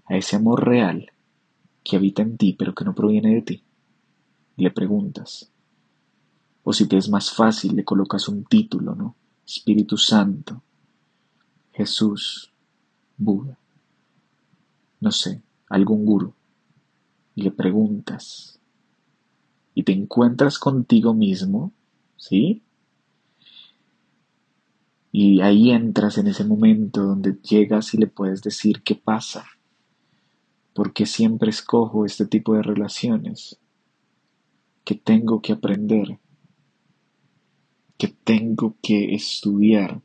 a 0.05 0.17
ese 0.17 0.35
amor 0.35 0.67
real 0.67 1.11
que 1.85 1.95
habita 1.95 2.23
en 2.23 2.35
ti 2.35 2.53
pero 2.53 2.73
que 2.73 2.83
no 2.83 2.93
proviene 2.93 3.35
de 3.35 3.41
ti. 3.43 3.63
Le 4.57 4.71
preguntas. 4.71 5.51
O 6.63 6.73
si 6.73 6.87
te 6.87 6.97
es 6.97 7.07
más 7.09 7.31
fácil, 7.31 7.75
le 7.75 7.85
colocas 7.85 8.27
un 8.27 8.43
título, 8.43 8.95
¿no? 8.95 9.15
Espíritu 9.45 9.95
Santo, 9.95 10.63
Jesús, 11.71 12.51
Buda, 13.17 13.59
no 14.99 15.11
sé, 15.11 15.43
algún 15.69 16.05
gurú. 16.05 16.33
Y 17.35 17.43
le 17.43 17.51
preguntas. 17.51 18.59
Y 19.75 19.83
te 19.83 19.91
encuentras 19.91 20.57
contigo 20.57 21.13
mismo, 21.13 21.71
¿sí? 22.17 22.63
Y 25.11 25.41
ahí 25.41 25.69
entras 25.69 26.17
en 26.17 26.27
ese 26.27 26.45
momento 26.45 27.03
donde 27.03 27.37
llegas 27.43 27.93
y 27.93 27.97
le 27.97 28.07
puedes 28.07 28.41
decir 28.41 28.81
qué 28.81 28.95
pasa 28.95 29.45
porque 30.75 31.05
siempre 31.05 31.51
escojo 31.51 32.05
este 32.05 32.25
tipo 32.25 32.53
de 32.53 32.61
relaciones 32.61 33.57
que 34.83 34.93
tengo 34.93 35.41
que 35.41 35.53
aprender, 35.53 36.19
que 37.97 38.09
tengo 38.09 38.75
que 38.83 39.15
estudiar. 39.15 40.01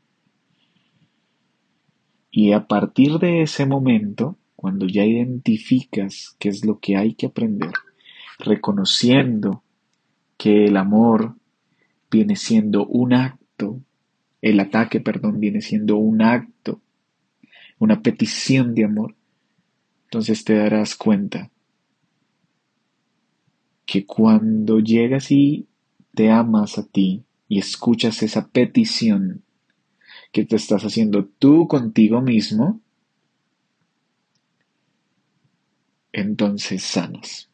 Y 2.31 2.53
a 2.53 2.67
partir 2.67 3.19
de 3.19 3.41
ese 3.41 3.65
momento, 3.65 4.37
cuando 4.55 4.87
ya 4.87 5.03
identificas 5.03 6.37
qué 6.39 6.47
es 6.47 6.63
lo 6.63 6.79
que 6.79 6.95
hay 6.95 7.15
que 7.15 7.25
aprender, 7.25 7.73
reconociendo 8.39 9.63
que 10.37 10.67
el 10.67 10.77
amor 10.77 11.35
viene 12.09 12.37
siendo 12.37 12.87
un 12.87 13.11
acto, 13.11 13.81
el 14.41 14.57
ataque, 14.61 15.01
perdón, 15.01 15.41
viene 15.41 15.59
siendo 15.59 15.97
un 15.97 16.21
acto, 16.21 16.79
una 17.77 18.01
petición 18.01 18.73
de 18.73 18.85
amor, 18.85 19.15
entonces 20.11 20.43
te 20.43 20.55
darás 20.55 20.97
cuenta 20.97 21.49
que 23.85 24.05
cuando 24.05 24.81
llegas 24.81 25.31
y 25.31 25.69
te 26.13 26.29
amas 26.29 26.77
a 26.77 26.85
ti 26.85 27.23
y 27.47 27.59
escuchas 27.59 28.21
esa 28.21 28.49
petición 28.49 29.41
que 30.33 30.43
te 30.43 30.57
estás 30.57 30.83
haciendo 30.83 31.23
tú 31.39 31.65
contigo 31.69 32.21
mismo, 32.21 32.81
entonces 36.11 36.83
sanas. 36.83 37.49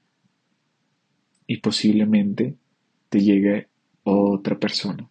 Y 1.46 1.58
posiblemente 1.58 2.56
te 3.10 3.20
llegue 3.20 3.68
otra 4.02 4.58
persona, 4.58 5.08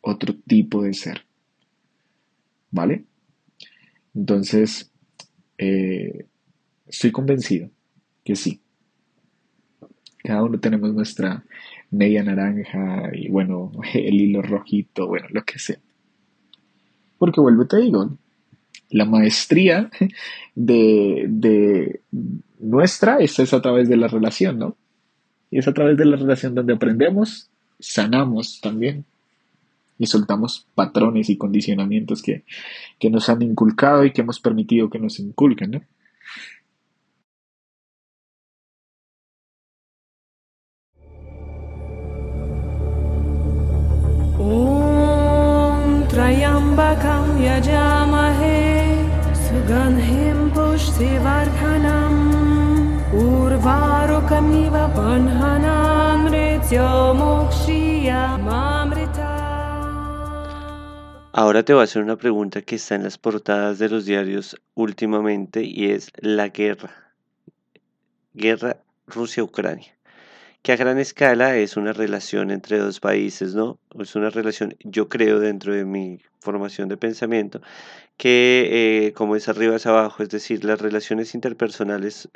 otro 0.00 0.34
tipo 0.34 0.82
de 0.82 0.94
ser. 0.94 1.26
¿Vale? 2.70 3.04
Entonces, 4.14 4.90
eh, 5.58 6.24
Estoy 6.86 7.10
convencido 7.10 7.70
que 8.24 8.36
sí. 8.36 8.60
Cada 10.18 10.42
uno 10.42 10.58
tenemos 10.58 10.92
nuestra 10.92 11.44
media 11.90 12.22
naranja 12.22 13.10
y 13.14 13.28
bueno, 13.28 13.72
el 13.94 14.14
hilo 14.14 14.42
rojito, 14.42 15.06
bueno, 15.06 15.26
lo 15.30 15.44
que 15.44 15.58
sea. 15.58 15.78
Porque 17.18 17.40
vuelvo 17.40 17.66
te 17.66 17.78
digo, 17.78 18.16
la 18.90 19.04
maestría 19.04 19.90
de, 20.54 21.26
de 21.28 22.00
nuestra 22.58 23.18
esta 23.18 23.42
es 23.42 23.54
a 23.54 23.62
través 23.62 23.88
de 23.88 23.96
la 23.96 24.08
relación, 24.08 24.58
¿no? 24.58 24.76
Y 25.50 25.58
es 25.58 25.68
a 25.68 25.74
través 25.74 25.96
de 25.96 26.04
la 26.04 26.16
relación 26.16 26.54
donde 26.54 26.74
aprendemos, 26.74 27.48
sanamos 27.78 28.60
también 28.60 29.04
y 29.98 30.06
soltamos 30.06 30.66
patrones 30.74 31.30
y 31.30 31.36
condicionamientos 31.36 32.22
que, 32.22 32.44
que 32.98 33.10
nos 33.10 33.28
han 33.28 33.42
inculcado 33.42 34.04
y 34.04 34.12
que 34.12 34.22
hemos 34.22 34.40
permitido 34.40 34.90
que 34.90 34.98
nos 34.98 35.18
inculquen, 35.18 35.70
¿no? 35.70 35.82
Ahora 61.32 61.62
te 61.62 61.72
voy 61.74 61.82
a 61.82 61.84
hacer 61.84 62.02
una 62.02 62.16
pregunta 62.16 62.62
que 62.62 62.76
está 62.76 62.94
en 62.94 63.02
las 63.02 63.18
portadas 63.18 63.78
de 63.78 63.88
los 63.90 64.06
diarios 64.06 64.56
últimamente 64.74 65.62
y 65.62 65.90
es 65.90 66.10
la 66.20 66.48
guerra. 66.48 67.12
Guerra 68.32 68.78
Rusia-Ucrania 69.06 69.96
que 70.66 70.72
a 70.72 70.76
gran 70.76 70.98
escala 70.98 71.56
es 71.56 71.76
una 71.76 71.92
relación 71.92 72.50
entre 72.50 72.78
dos 72.78 72.98
países, 72.98 73.54
¿no? 73.54 73.78
Es 74.00 74.16
una 74.16 74.30
relación, 74.30 74.74
yo 74.82 75.08
creo, 75.08 75.38
dentro 75.38 75.72
de 75.72 75.84
mi 75.84 76.18
formación 76.40 76.88
de 76.88 76.96
pensamiento, 76.96 77.60
que 78.16 79.06
eh, 79.06 79.12
como 79.12 79.36
es 79.36 79.48
arriba 79.48 79.76
es 79.76 79.86
abajo, 79.86 80.24
es 80.24 80.28
decir, 80.28 80.64
las 80.64 80.80
relaciones 80.80 81.36
interpersonales 81.36 82.28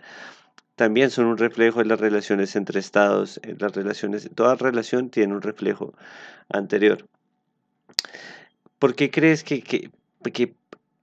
también 0.81 1.11
son 1.11 1.27
un 1.27 1.37
reflejo 1.37 1.81
de 1.81 1.85
las 1.85 2.01
relaciones 2.01 2.57
entre 2.57 2.81
estados, 2.81 3.39
las 3.59 3.73
relaciones, 3.75 4.31
toda 4.35 4.55
relación 4.55 5.11
tiene 5.11 5.35
un 5.35 5.43
reflejo 5.43 5.93
anterior. 6.49 7.07
¿por 8.79 8.95
qué 8.95 9.11
crees 9.11 9.45
que, 9.45 9.61
que, 9.61 9.91
que 10.33 10.55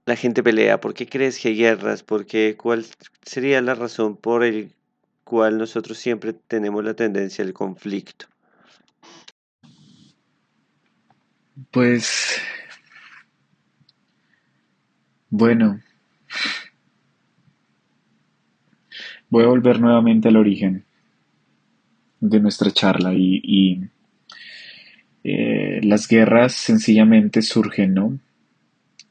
la 0.04 0.16
gente 0.16 0.42
pelea? 0.42 0.80
¿Por 0.80 0.94
qué 0.94 1.06
crees 1.06 1.38
que 1.38 1.50
hay 1.50 1.56
guerras? 1.58 2.02
¿Por 2.02 2.26
qué, 2.26 2.56
¿Cuál 2.56 2.84
sería 3.22 3.62
la 3.62 3.76
razón 3.76 4.16
por 4.16 4.42
el 4.42 4.72
cual 5.22 5.58
nosotros 5.58 5.96
siempre 5.96 6.32
tenemos 6.32 6.84
la 6.84 6.94
tendencia 6.94 7.44
al 7.44 7.52
conflicto? 7.52 8.26
Pues, 11.70 12.40
bueno, 15.30 15.80
voy 19.30 19.44
a 19.44 19.48
volver 19.48 19.80
nuevamente 19.80 20.28
al 20.28 20.36
origen 20.36 20.84
de 22.20 22.40
nuestra 22.40 22.70
charla 22.70 23.12
y, 23.14 23.82
eh, 25.24 25.80
las 25.82 26.08
guerras 26.08 26.54
sencillamente 26.54 27.42
surgen, 27.42 27.94
¿no? 27.94 28.18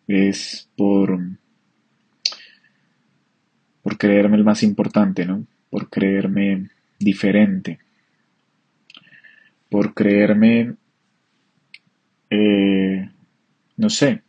Es 0.07 0.69
por, 0.75 1.19
por 3.83 3.97
creerme 3.97 4.37
el 4.37 4.43
más 4.43 4.63
importante, 4.63 5.25
¿no? 5.25 5.45
Por 5.69 5.89
creerme 5.89 6.69
diferente, 6.97 7.79
por 9.69 9.93
creerme, 9.93 10.75
eh, 12.29 13.09
no 13.75 13.89
sé, 13.89 14.21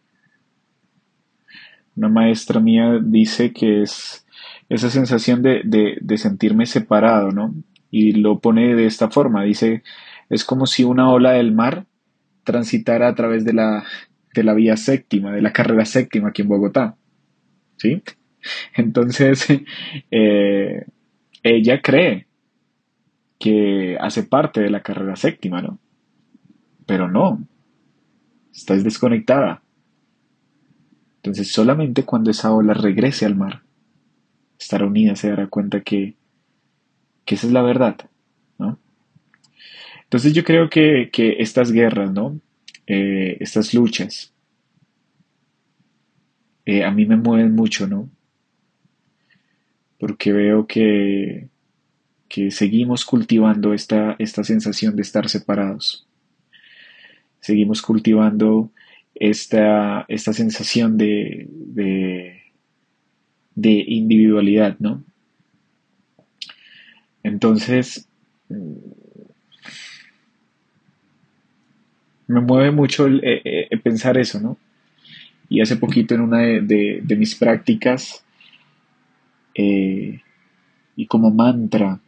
una 1.96 2.09
maestra 2.09 2.61
mía 2.61 3.01
dice 3.03 3.53
que 3.53 3.83
es 3.83 4.24
esa 4.68 4.90
sensación 4.90 5.42
de, 5.42 5.62
de, 5.64 6.18
sentirme 6.18 6.66
separado, 6.66 7.31
¿no? 7.31 7.54
Y 7.90 8.12
lo 8.12 8.40
pone 8.40 8.74
de 8.74 8.87
esta 8.87 9.11
forma, 9.11 9.44
dice, 9.44 9.83
es 10.28 10.44
como 10.44 10.66
si 10.66 10.85
una 10.85 11.11
ola 11.11 11.33
del 11.33 11.52
mar 11.52 11.87
transitara 12.44 13.09
a 13.09 13.14
través 13.14 13.44
de 13.44 13.54
la, 13.54 13.85
de 14.35 14.42
la 14.42 14.54
vía 14.54 14.76
séptima, 14.76 15.33
de 15.33 15.42
la 15.42 15.52
carrera 15.52 15.85
séptima 15.85 16.28
aquí 16.28 16.42
en 16.42 16.48
Bogotá, 16.48 16.96
¿sí? 17.76 18.02
Entonces, 18.74 19.46
eh, 20.11 20.85
ella 21.42 21.81
cree 21.81 22.26
que 23.38 23.96
hace 24.00 24.24
parte 24.24 24.61
de 24.61 24.70
la 24.70 24.83
carrera 24.83 25.16
séptima, 25.16 25.62
¿no? 25.62 25.78
Pero 26.87 27.11
no, 27.11 27.42
estás 28.52 28.85
desconectada. 28.85 29.62
Entonces 31.16 31.50
solamente 31.52 32.04
cuando 32.04 32.31
esa 32.31 32.52
ola 32.52 32.74
regrese 32.74 33.26
al 33.26 33.37
mar, 33.37 33.62
estará 34.59 34.87
unida, 34.87 35.16
se 35.16 35.31
dará 35.31 35.47
cuenta 35.47 35.81
que, 35.83 36.16
esa 37.27 37.47
es 37.47 37.53
la 37.53 37.62
verdad, 37.62 37.97
¿no? 38.59 38.79
Entonces 40.05 40.33
yo 40.33 40.44
creo 40.44 40.71
que, 40.71 41.11
estas 41.38 41.73
guerras, 41.73 42.12
¿no? 42.12 42.40
Eh, 42.87 43.37
estas 43.40 43.75
luchas, 43.75 44.33
eh, 46.64 46.85
a 46.85 46.90
mí 46.90 47.05
me 47.07 47.16
mueven 47.16 47.55
mucho, 47.55 47.87
¿no? 47.87 48.11
Porque 49.99 50.33
veo 50.33 50.66
que, 50.66 51.49
que 52.29 52.51
seguimos 52.51 53.05
cultivando 53.05 53.75
esta, 53.75 54.16
esta 54.18 54.44
sensación 54.44 54.97
de 54.97 55.03
estar 55.03 55.29
separados. 55.29 56.07
Seguimos 57.40 57.83
cultivando 57.83 58.71
esta, 59.14 60.05
esta 60.09 60.33
sensación 60.33 60.97
de, 60.97 61.47
de 61.51 62.17
individualidad, 63.66 64.77
¿no? 64.79 65.03
Entonces, 67.23 68.09
mm, 68.49 68.75
me 72.29 72.40
mueve 72.40 72.71
mucho 72.71 73.07
el, 73.07 73.21
eh, 73.25 73.68
eh, 73.71 73.79
pensar 73.79 74.18
eso, 74.18 74.40
¿no? 74.40 74.57
Y 75.49 75.61
hace 75.61 75.77
poquito 75.77 76.14
en 76.14 76.21
una 76.21 76.38
de, 76.38 77.16
mis 77.16 77.35
prácticas, 77.35 78.25
eh, 79.55 80.21
y 80.94 81.07
como 81.07 81.31
mantra, 81.31 82.01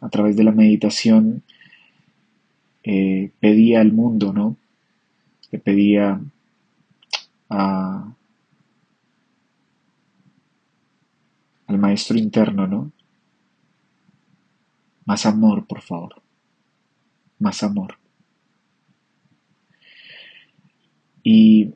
a 0.00 0.08
través 0.08 0.36
de 0.36 0.44
la 0.44 0.52
meditación, 0.52 1.42
pedía 3.40 3.80
al 3.80 3.92
mundo, 3.92 4.32
¿no? 4.32 4.56
Le 5.50 5.58
pedía 5.58 6.20
a, 7.50 8.15
al 11.66 11.78
maestro 11.78 12.16
interno, 12.16 12.66
¿no? 12.66 12.92
Más 15.04 15.26
amor, 15.26 15.66
por 15.66 15.82
favor. 15.82 16.22
Más 17.38 17.62
amor. 17.62 17.98
Y 21.22 21.74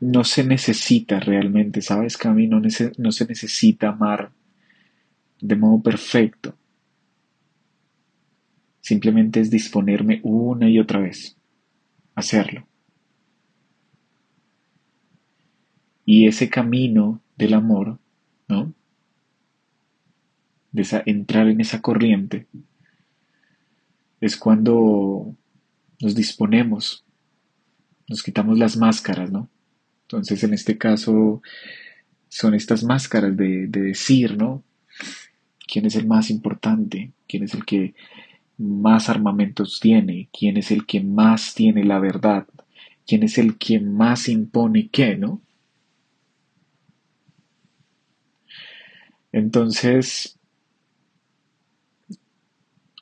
no 0.00 0.24
se 0.24 0.44
necesita 0.44 1.20
realmente, 1.20 1.80
¿sabes? 1.80 2.18
Mí 2.26 2.46
no, 2.46 2.60
no 2.60 3.12
se 3.12 3.26
necesita 3.26 3.88
amar 3.88 4.32
de 5.40 5.56
modo 5.56 5.82
perfecto. 5.82 6.56
Simplemente 8.80 9.40
es 9.40 9.50
disponerme 9.50 10.20
una 10.22 10.68
y 10.68 10.78
otra 10.78 11.00
vez 11.00 11.36
a 12.14 12.20
hacerlo. 12.20 12.66
Y 16.04 16.26
ese 16.26 16.50
camino 16.50 17.22
del 17.36 17.54
amor 17.54 17.98
¿no? 18.48 18.72
De 20.72 20.82
esa, 20.82 21.02
entrar 21.06 21.48
en 21.48 21.60
esa 21.60 21.80
corriente, 21.80 22.46
es 24.20 24.36
cuando 24.36 25.34
nos 26.00 26.14
disponemos, 26.14 27.04
nos 28.08 28.22
quitamos 28.22 28.58
las 28.58 28.76
máscaras, 28.76 29.30
¿no? 29.30 29.48
Entonces, 30.02 30.42
en 30.44 30.54
este 30.54 30.76
caso, 30.76 31.42
son 32.28 32.54
estas 32.54 32.84
máscaras 32.84 33.36
de, 33.36 33.66
de 33.68 33.80
decir, 33.80 34.36
¿no? 34.36 34.62
¿Quién 35.66 35.86
es 35.86 35.96
el 35.96 36.06
más 36.06 36.30
importante? 36.30 37.12
¿Quién 37.26 37.44
es 37.44 37.54
el 37.54 37.64
que 37.64 37.94
más 38.58 39.08
armamentos 39.08 39.80
tiene? 39.80 40.28
¿Quién 40.32 40.56
es 40.56 40.70
el 40.70 40.86
que 40.86 41.00
más 41.00 41.54
tiene 41.54 41.84
la 41.84 41.98
verdad? 41.98 42.46
¿Quién 43.06 43.22
es 43.22 43.38
el 43.38 43.56
que 43.58 43.80
más 43.80 44.28
impone 44.28 44.88
qué, 44.88 45.16
no? 45.16 45.40
Entonces, 49.34 50.38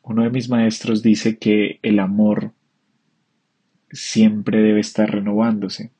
uno 0.02 0.22
de 0.22 0.30
mis 0.30 0.48
maestros 0.48 1.02
dice 1.02 1.36
que 1.36 1.78
el 1.82 1.98
amor 1.98 2.54
siempre 3.90 4.62
debe 4.62 4.80
estar 4.80 5.10
renovándose. 5.10 5.90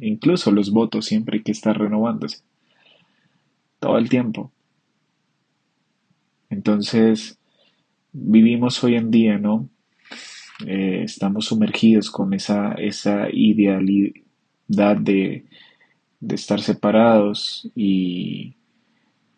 Incluso 0.00 0.52
los 0.52 0.70
votos 0.70 1.04
siempre 1.04 1.36
hay 1.36 1.42
que 1.42 1.52
estar 1.52 1.78
renovándose. 1.78 2.38
Todo 3.78 3.98
el 3.98 4.08
tiempo. 4.08 4.50
Entonces, 6.48 7.38
vivimos 8.12 8.82
hoy 8.82 8.94
en 8.94 9.10
día, 9.10 9.36
¿no? 9.36 9.68
Eh, 10.66 11.02
estamos 11.04 11.44
sumergidos 11.44 12.10
con 12.10 12.32
esa, 12.32 12.72
esa 12.72 13.28
idealidad 13.30 14.96
de, 14.98 15.44
de 16.20 16.34
estar 16.34 16.62
separados 16.62 17.70
y 17.76 18.54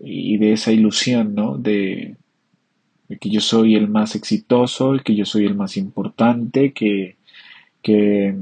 y 0.00 0.38
de 0.38 0.52
esa 0.52 0.72
ilusión, 0.72 1.34
¿no? 1.34 1.56
De, 1.58 2.16
que 3.20 3.28
yo 3.28 3.40
soy 3.40 3.74
el 3.74 3.88
más 3.88 4.14
exitoso, 4.14 4.96
que 5.04 5.14
yo 5.16 5.24
soy 5.24 5.44
el 5.44 5.54
más 5.54 5.76
importante, 5.76 6.72
que, 6.72 7.16
que, 7.82 8.34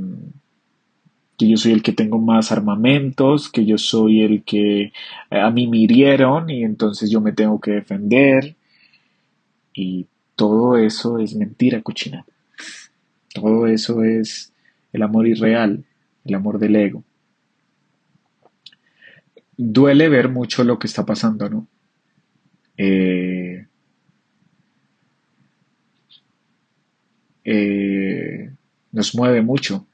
que, 1.39 1.49
yo 1.49 1.57
soy 1.57 1.73
el 1.73 1.83
que 1.83 1.93
tengo 1.93 2.19
más 2.19 2.53
armamentos, 2.53 3.51
que 3.51 3.65
yo 3.65 3.79
soy 3.79 4.23
el 4.23 4.45
que 4.45 4.93
a 5.31 5.51
mí 5.51 5.67
me 5.67 5.79
hirieron 5.79 6.51
y 6.51 6.65
entonces 6.65 7.11
yo 7.11 7.21
me 7.21 7.33
tengo 7.33 7.61
que 7.61 7.73
defender. 7.73 8.57
Y 9.73 10.07
todo 10.37 10.77
eso 10.77 11.19
es 11.19 11.35
mentira 11.35 11.81
cochina. 11.83 12.27
Todo 13.33 13.67
eso 13.67 14.05
es 14.05 14.53
el 14.93 15.03
amor 15.03 15.27
irreal, 15.27 15.85
el 16.25 16.35
amor 16.35 16.59
del 16.59 16.77
ego 16.77 17.05
duele 19.59 20.09
ver 20.09 20.31
mucho 20.31 20.65
lo 20.65 20.79
que 20.79 20.87
está 20.87 21.05
pasando, 21.05 21.51
¿no? 21.51 21.69
Eh, 22.77 23.67
eh, 27.45 28.53
nos 28.93 29.15
mueve 29.17 29.43
mucho 29.43 29.87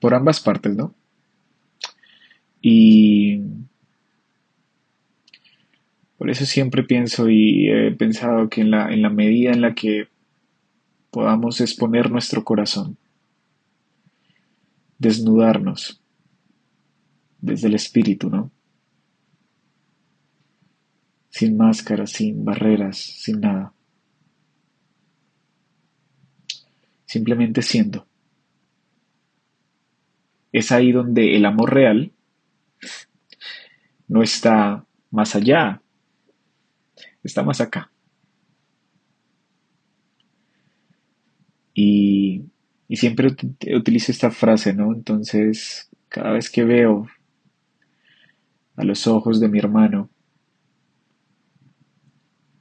por 0.00 0.14
ambas 0.14 0.40
partes, 0.40 0.74
¿no? 0.74 0.94
Y 2.60 3.40
por 6.18 6.28
eso 6.28 6.44
siempre 6.44 6.82
pienso 6.82 7.30
y 7.30 7.70
he 7.70 7.92
pensado 7.92 8.50
que 8.50 8.62
en 8.62 8.72
la, 8.72 8.92
en 8.92 9.00
la 9.00 9.10
medida 9.10 9.52
en 9.52 9.60
la 9.62 9.74
que 9.74 10.08
podamos 11.10 11.60
exponer 11.60 12.10
nuestro 12.10 12.44
corazón, 12.44 12.96
desnudarnos, 14.98 15.99
desde 17.40 17.68
el 17.68 17.74
espíritu, 17.74 18.30
¿no? 18.30 18.50
Sin 21.28 21.56
máscaras, 21.56 22.10
sin 22.10 22.44
barreras, 22.44 22.98
sin 22.98 23.40
nada. 23.40 23.72
Simplemente 27.04 27.62
siendo. 27.62 28.06
es 30.52 30.72
ahí 30.72 30.92
donde 30.92 31.36
el 31.36 31.44
amor 31.46 31.72
real 31.72 32.12
no 34.08 34.22
está 34.22 34.84
más 35.10 35.36
allá, 35.36 35.82
está 37.22 37.42
más 37.42 37.60
acá. 37.60 37.90
Y, 41.72 42.42
y 42.88 42.96
siempre 42.96 43.28
utilizo 43.74 44.12
esta 44.12 44.30
frase, 44.30 44.74
¿no? 44.74 44.92
Entonces, 44.92 45.88
cada 46.08 46.32
vez 46.32 46.50
que 46.50 46.64
veo 46.64 47.06
a 48.76 48.84
los 48.84 49.06
ojos 49.06 49.40
de 49.40 49.48
mi 49.48 49.58
hermano, 49.58 50.10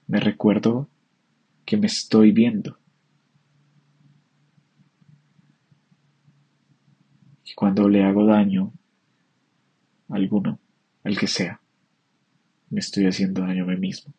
me 0.08 0.20
recuerdo 0.20 0.90
que 1.66 1.78
me 1.78 1.88
estoy 1.88 2.32
viendo. 2.32 2.78
Y 7.46 7.54
cuando 7.54 7.88
le 7.88 8.04
hago 8.04 8.26
daño 8.26 8.74
a 10.10 10.16
alguno, 10.16 10.60
al 11.04 11.18
que 11.18 11.28
sea, 11.28 11.62
me 12.70 12.80
estoy 12.80 13.06
haciendo 13.06 13.42
daño 13.42 13.64
a 13.64 13.68
mí 13.68 13.78
mismo. 13.78 14.14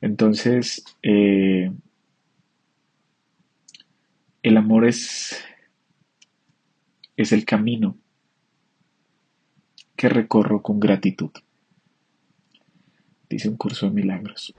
Entonces, 0.00 0.84
eh, 1.02 1.72
el 4.42 4.56
amor 4.56 4.84
es, 4.84 5.38
es 7.16 7.32
el 7.32 7.44
camino 7.44 7.96
que 10.02 10.08
recorro 10.08 10.62
con 10.62 10.80
gratitud. 10.80 11.30
Dice 13.30 13.48
un 13.48 13.56
curso 13.56 13.86
de 13.86 13.92
milagros. 13.92 14.52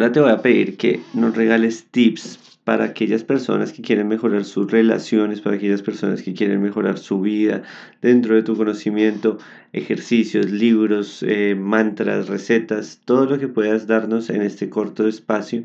Ahora 0.00 0.12
te 0.12 0.20
voy 0.20 0.30
a 0.30 0.40
pedir 0.40 0.78
que 0.78 1.02
nos 1.12 1.36
regales 1.36 1.84
tips 1.90 2.38
para 2.64 2.84
aquellas 2.84 3.22
personas 3.22 3.70
que 3.70 3.82
quieren 3.82 4.08
mejorar 4.08 4.46
sus 4.46 4.70
relaciones, 4.70 5.42
para 5.42 5.56
aquellas 5.56 5.82
personas 5.82 6.22
que 6.22 6.32
quieren 6.32 6.62
mejorar 6.62 6.96
su 6.96 7.20
vida 7.20 7.64
dentro 8.00 8.34
de 8.34 8.42
tu 8.42 8.56
conocimiento, 8.56 9.36
ejercicios, 9.74 10.50
libros, 10.50 11.22
eh, 11.22 11.54
mantras, 11.54 12.28
recetas, 12.28 13.02
todo 13.04 13.26
lo 13.26 13.38
que 13.38 13.48
puedas 13.48 13.86
darnos 13.86 14.30
en 14.30 14.40
este 14.40 14.70
corto 14.70 15.06
espacio. 15.06 15.64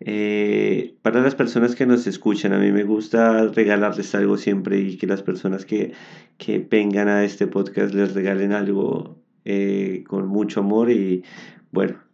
Eh, 0.00 0.96
para 1.02 1.20
las 1.20 1.36
personas 1.36 1.76
que 1.76 1.86
nos 1.86 2.08
escuchan, 2.08 2.54
a 2.54 2.58
mí 2.58 2.72
me 2.72 2.82
gusta 2.82 3.46
regalarles 3.46 4.16
algo 4.16 4.36
siempre 4.36 4.80
y 4.80 4.96
que 4.96 5.06
las 5.06 5.22
personas 5.22 5.64
que, 5.64 5.92
que 6.38 6.58
vengan 6.58 7.06
a 7.06 7.22
este 7.22 7.46
podcast 7.46 7.94
les 7.94 8.14
regalen 8.14 8.52
algo 8.52 9.16
eh, 9.44 10.02
con 10.08 10.26
mucho 10.26 10.58
amor 10.58 10.90
y 10.90 11.22
bueno 11.70 12.05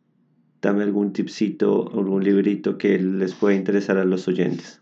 dame 0.62 0.84
algún 0.84 1.12
tipcito, 1.12 1.90
algún 1.92 2.22
librito 2.22 2.78
que 2.78 2.96
les 2.98 3.34
pueda 3.34 3.56
interesar 3.56 3.98
a 3.98 4.04
los 4.04 4.28
oyentes. 4.28 4.80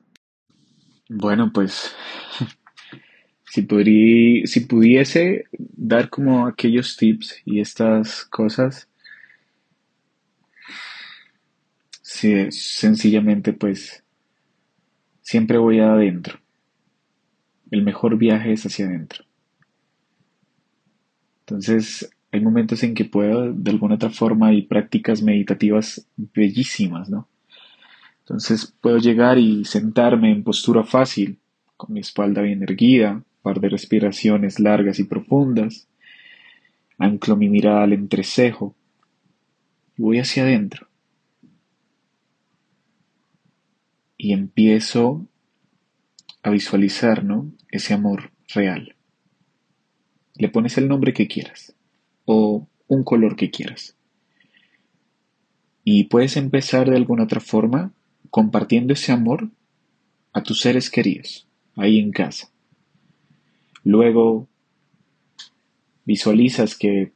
Bueno, 1.09 1.51
pues 1.53 1.97
si, 3.45 3.67
si 4.47 4.61
pudiese 4.61 5.47
dar 5.59 6.11
como 6.11 6.47
aquellos 6.47 6.97
tips 6.97 7.43
y 7.47 7.61
estas 7.61 8.27
cosas, 8.27 8.89
sí, 12.03 12.51
sencillamente 12.51 13.55
pues 13.55 14.05
siempre 15.23 15.57
voy 15.57 15.81
adentro. 15.81 16.39
El 17.71 17.83
mejor 17.83 18.19
viaje 18.19 18.53
es 18.53 18.67
hacia 18.67 18.87
adentro. 18.87 19.25
Entonces, 21.41 22.11
hay 22.33 22.41
momentos 22.41 22.83
en 22.83 22.95
que 22.95 23.05
puedo, 23.05 23.53
de 23.53 23.71
alguna 23.71 23.97
otra 23.97 24.11
forma, 24.11 24.49
hay 24.49 24.63
prácticas 24.63 25.23
meditativas 25.23 26.07
bellísimas, 26.17 27.11
¿no? 27.11 27.29
Entonces 28.21 28.73
puedo 28.81 28.99
llegar 28.99 29.39
y 29.39 29.65
sentarme 29.65 30.31
en 30.31 30.45
postura 30.45 30.85
fácil, 30.85 31.39
con 31.77 31.93
mi 31.93 32.01
espalda 32.01 32.43
bien 32.43 32.63
erguida, 32.63 33.23
par 33.43 33.61
de 33.61 33.69
respiraciones 33.69 34.61
largas 34.61 35.01
y 35.01 35.05
profundas, 35.05 35.89
anclo 36.99 37.37
mi 37.37 37.49
mirada 37.49 37.83
al 37.83 37.95
entrecejo 37.95 38.77
y 39.97 40.03
voy 40.03 40.19
hacia 40.19 40.45
adentro. 40.45 40.87
Y 44.17 44.33
empiezo 44.33 45.27
a 46.43 46.51
visualizar, 46.51 47.25
¿no? 47.25 47.51
Ese 47.71 47.95
amor 47.95 48.31
real. 48.55 48.95
Le 50.37 50.49
pones 50.49 50.79
el 50.79 50.89
nombre 50.89 51.13
que 51.13 51.27
quieras 51.27 51.75
un 52.31 53.05
color 53.05 53.37
que 53.37 53.51
quieras. 53.51 53.97
Y 55.85 56.05
puedes 56.05 56.37
empezar 56.37 56.91
de 56.91 56.97
alguna 56.97 57.25
otra 57.25 57.41
forma 57.41 57.93
compartiendo 58.31 58.93
ese 58.93 59.13
amor 59.13 59.49
a 60.33 60.43
tus 60.43 60.61
seres 60.61 60.91
queridos, 60.91 61.47
ahí 61.77 61.99
en 61.99 62.13
casa. 62.13 62.51
Luego 63.83 64.47
visualizas 66.05 66.77
que 66.77 67.13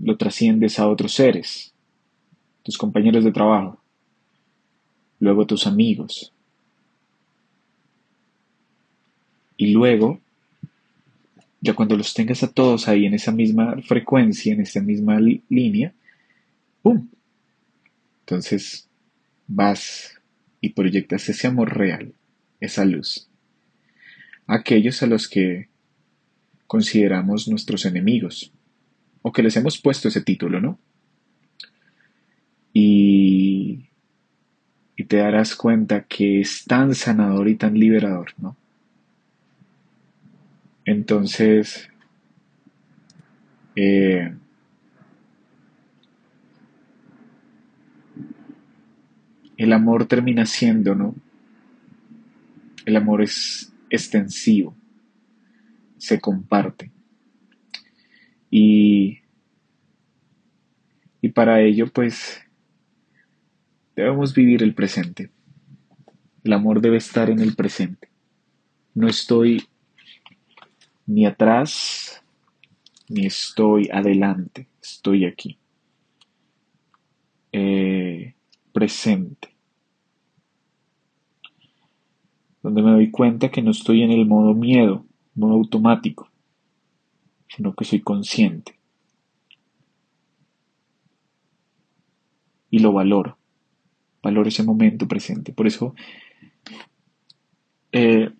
lo 0.00 0.16
trasciendes 0.16 0.78
a 0.78 0.88
otros 0.88 1.12
seres, 1.12 1.72
tus 2.62 2.78
compañeros 2.78 3.24
de 3.24 3.32
trabajo, 3.32 3.80
luego 5.18 5.46
tus 5.46 5.66
amigos. 5.66 6.32
Y 9.56 9.72
luego 9.72 10.20
ya 11.60 11.74
cuando 11.74 11.96
los 11.96 12.14
tengas 12.14 12.42
a 12.42 12.52
todos 12.52 12.88
ahí 12.88 13.06
en 13.06 13.14
esa 13.14 13.32
misma 13.32 13.76
frecuencia, 13.82 14.52
en 14.52 14.60
esa 14.60 14.80
misma 14.80 15.18
línea, 15.20 15.92
¡pum! 16.82 17.08
Entonces 18.20 18.88
vas 19.46 20.20
y 20.60 20.70
proyectas 20.70 21.28
ese 21.28 21.46
amor 21.46 21.76
real, 21.76 22.12
esa 22.60 22.84
luz, 22.84 23.28
aquellos 24.46 25.02
a 25.02 25.06
los 25.06 25.28
que 25.28 25.68
consideramos 26.66 27.48
nuestros 27.48 27.86
enemigos, 27.86 28.52
o 29.22 29.32
que 29.32 29.42
les 29.42 29.56
hemos 29.56 29.78
puesto 29.78 30.08
ese 30.08 30.20
título, 30.20 30.60
¿no? 30.60 30.78
Y, 32.72 33.88
y 34.96 35.04
te 35.04 35.16
darás 35.16 35.56
cuenta 35.56 36.04
que 36.04 36.40
es 36.40 36.64
tan 36.66 36.94
sanador 36.94 37.48
y 37.48 37.56
tan 37.56 37.74
liberador, 37.74 38.34
¿no? 38.38 38.56
Entonces, 40.90 41.90
eh, 43.76 44.34
el 49.58 49.72
amor 49.74 50.06
termina 50.06 50.46
siendo, 50.46 50.94
¿no? 50.94 51.14
El 52.86 52.96
amor 52.96 53.20
es 53.20 53.70
extensivo, 53.90 54.74
se 55.98 56.22
comparte. 56.22 56.90
Y, 58.50 59.18
y 61.20 61.28
para 61.28 61.60
ello, 61.60 61.92
pues, 61.92 62.40
debemos 63.94 64.32
vivir 64.32 64.62
el 64.62 64.72
presente. 64.72 65.28
El 66.44 66.54
amor 66.54 66.80
debe 66.80 66.96
estar 66.96 67.28
en 67.28 67.40
el 67.40 67.54
presente. 67.54 68.08
No 68.94 69.06
estoy 69.06 69.68
ni 71.08 71.24
atrás, 71.24 72.22
ni 73.08 73.24
estoy 73.26 73.88
adelante, 73.90 74.68
estoy 74.80 75.24
aquí. 75.24 75.58
Eh, 77.50 78.34
presente. 78.72 79.48
Donde 82.62 82.82
me 82.82 82.90
doy 82.90 83.10
cuenta 83.10 83.50
que 83.50 83.62
no 83.62 83.70
estoy 83.70 84.02
en 84.02 84.10
el 84.12 84.26
modo 84.26 84.52
miedo, 84.52 85.06
modo 85.34 85.54
automático, 85.54 86.28
sino 87.48 87.74
que 87.74 87.86
soy 87.86 88.00
consciente. 88.00 88.78
Y 92.70 92.80
lo 92.80 92.92
valoro. 92.92 93.38
Valoro 94.22 94.46
ese 94.46 94.62
momento 94.62 95.08
presente. 95.08 95.54
Por 95.54 95.66
eso 95.66 95.94
eh, 97.92 98.30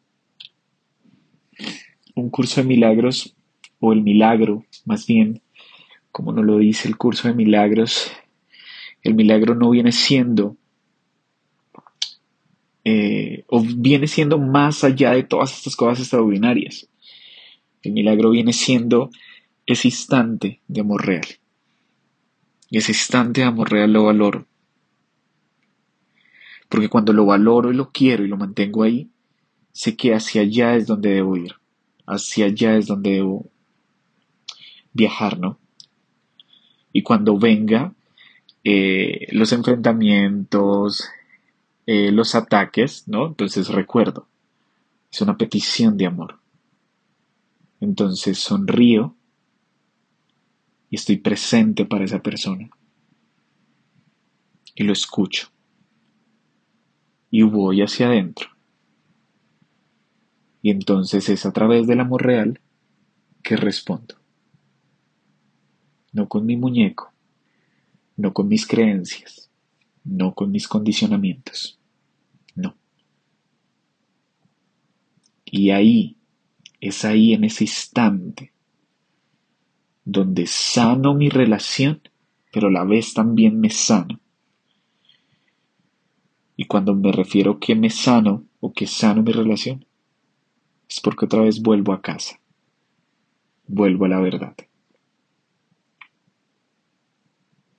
un 2.20 2.30
curso 2.30 2.60
de 2.60 2.66
milagros, 2.66 3.34
o 3.80 3.92
el 3.92 4.02
milagro, 4.02 4.64
más 4.84 5.06
bien, 5.06 5.40
como 6.10 6.32
nos 6.32 6.44
lo 6.44 6.58
dice 6.58 6.88
el 6.88 6.96
curso 6.96 7.28
de 7.28 7.34
milagros, 7.34 8.10
el 9.02 9.14
milagro 9.14 9.54
no 9.54 9.70
viene 9.70 9.92
siendo, 9.92 10.56
eh, 12.84 13.44
o 13.46 13.62
viene 13.62 14.06
siendo 14.06 14.38
más 14.38 14.82
allá 14.82 15.12
de 15.12 15.22
todas 15.22 15.56
estas 15.56 15.76
cosas 15.76 16.00
extraordinarias. 16.00 16.88
El 17.82 17.92
milagro 17.92 18.30
viene 18.30 18.52
siendo 18.52 19.10
ese 19.66 19.88
instante 19.88 20.60
de 20.66 20.80
amor 20.80 21.06
real. 21.06 21.26
Y 22.70 22.78
ese 22.78 22.92
instante 22.92 23.42
de 23.42 23.46
amor 23.46 23.70
real 23.70 23.92
lo 23.92 24.04
valoro. 24.04 24.46
Porque 26.68 26.88
cuando 26.88 27.12
lo 27.12 27.24
valoro 27.24 27.70
y 27.70 27.76
lo 27.76 27.92
quiero 27.92 28.24
y 28.24 28.28
lo 28.28 28.36
mantengo 28.36 28.82
ahí, 28.82 29.08
sé 29.72 29.96
que 29.96 30.14
hacia 30.14 30.42
allá 30.42 30.74
es 30.74 30.86
donde 30.86 31.10
debo 31.10 31.36
ir. 31.36 31.54
Hacia 32.08 32.46
allá 32.46 32.76
es 32.76 32.86
donde 32.86 33.10
debo 33.10 33.46
viajar, 34.92 35.38
¿no? 35.38 35.58
Y 36.92 37.02
cuando 37.02 37.38
venga 37.38 37.92
eh, 38.64 39.28
los 39.30 39.52
enfrentamientos, 39.52 41.08
eh, 41.86 42.10
los 42.10 42.34
ataques, 42.34 43.06
¿no? 43.06 43.28
Entonces 43.28 43.68
recuerdo, 43.68 44.26
es 45.12 45.20
una 45.20 45.36
petición 45.36 45.96
de 45.96 46.06
amor. 46.06 46.38
Entonces 47.80 48.38
sonrío 48.38 49.14
y 50.90 50.96
estoy 50.96 51.18
presente 51.18 51.84
para 51.84 52.04
esa 52.04 52.22
persona. 52.22 52.70
Y 54.74 54.84
lo 54.84 54.92
escucho. 54.92 55.48
Y 57.30 57.42
voy 57.42 57.82
hacia 57.82 58.06
adentro. 58.08 58.48
Y 60.62 60.70
entonces 60.70 61.28
es 61.28 61.46
a 61.46 61.52
través 61.52 61.86
del 61.86 62.00
amor 62.00 62.24
real 62.24 62.60
que 63.42 63.56
respondo. 63.56 64.16
No 66.12 66.28
con 66.28 66.46
mi 66.46 66.56
muñeco, 66.56 67.12
no 68.16 68.32
con 68.32 68.48
mis 68.48 68.66
creencias, 68.66 69.50
no 70.04 70.34
con 70.34 70.50
mis 70.50 70.66
condicionamientos. 70.66 71.78
No. 72.54 72.76
Y 75.44 75.70
ahí, 75.70 76.16
es 76.80 77.04
ahí 77.04 77.34
en 77.34 77.44
ese 77.44 77.64
instante, 77.64 78.52
donde 80.04 80.46
sano 80.46 81.14
mi 81.14 81.28
relación, 81.28 82.00
pero 82.52 82.68
a 82.68 82.72
la 82.72 82.84
vez 82.84 83.14
también 83.14 83.60
me 83.60 83.70
sano. 83.70 84.20
Y 86.56 86.64
cuando 86.64 86.94
me 86.94 87.12
refiero 87.12 87.60
que 87.60 87.76
me 87.76 87.90
sano 87.90 88.44
o 88.60 88.72
que 88.72 88.86
sano 88.86 89.22
mi 89.22 89.32
relación, 89.32 89.84
es 90.88 91.00
porque 91.00 91.26
otra 91.26 91.42
vez 91.42 91.60
vuelvo 91.60 91.92
a 91.92 92.00
casa, 92.00 92.40
vuelvo 93.66 94.06
a 94.06 94.08
la 94.08 94.20
verdad. 94.20 94.56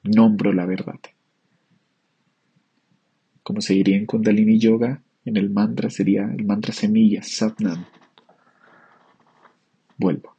Nombro 0.04 0.54
la 0.54 0.66
verdad. 0.66 1.00
Como 3.44 3.62
se 3.62 3.74
diría 3.74 3.98
en 3.98 4.06
Kundalini 4.06 4.60
Yoga, 4.60 5.02
en 5.26 5.38
el 5.38 5.50
mantra 5.50 5.90
sería 5.90 6.24
el 6.24 6.46
mantra 6.46 6.74
semilla, 6.74 7.22
Satnam. 7.24 7.86
Vuelvo. 9.98 10.36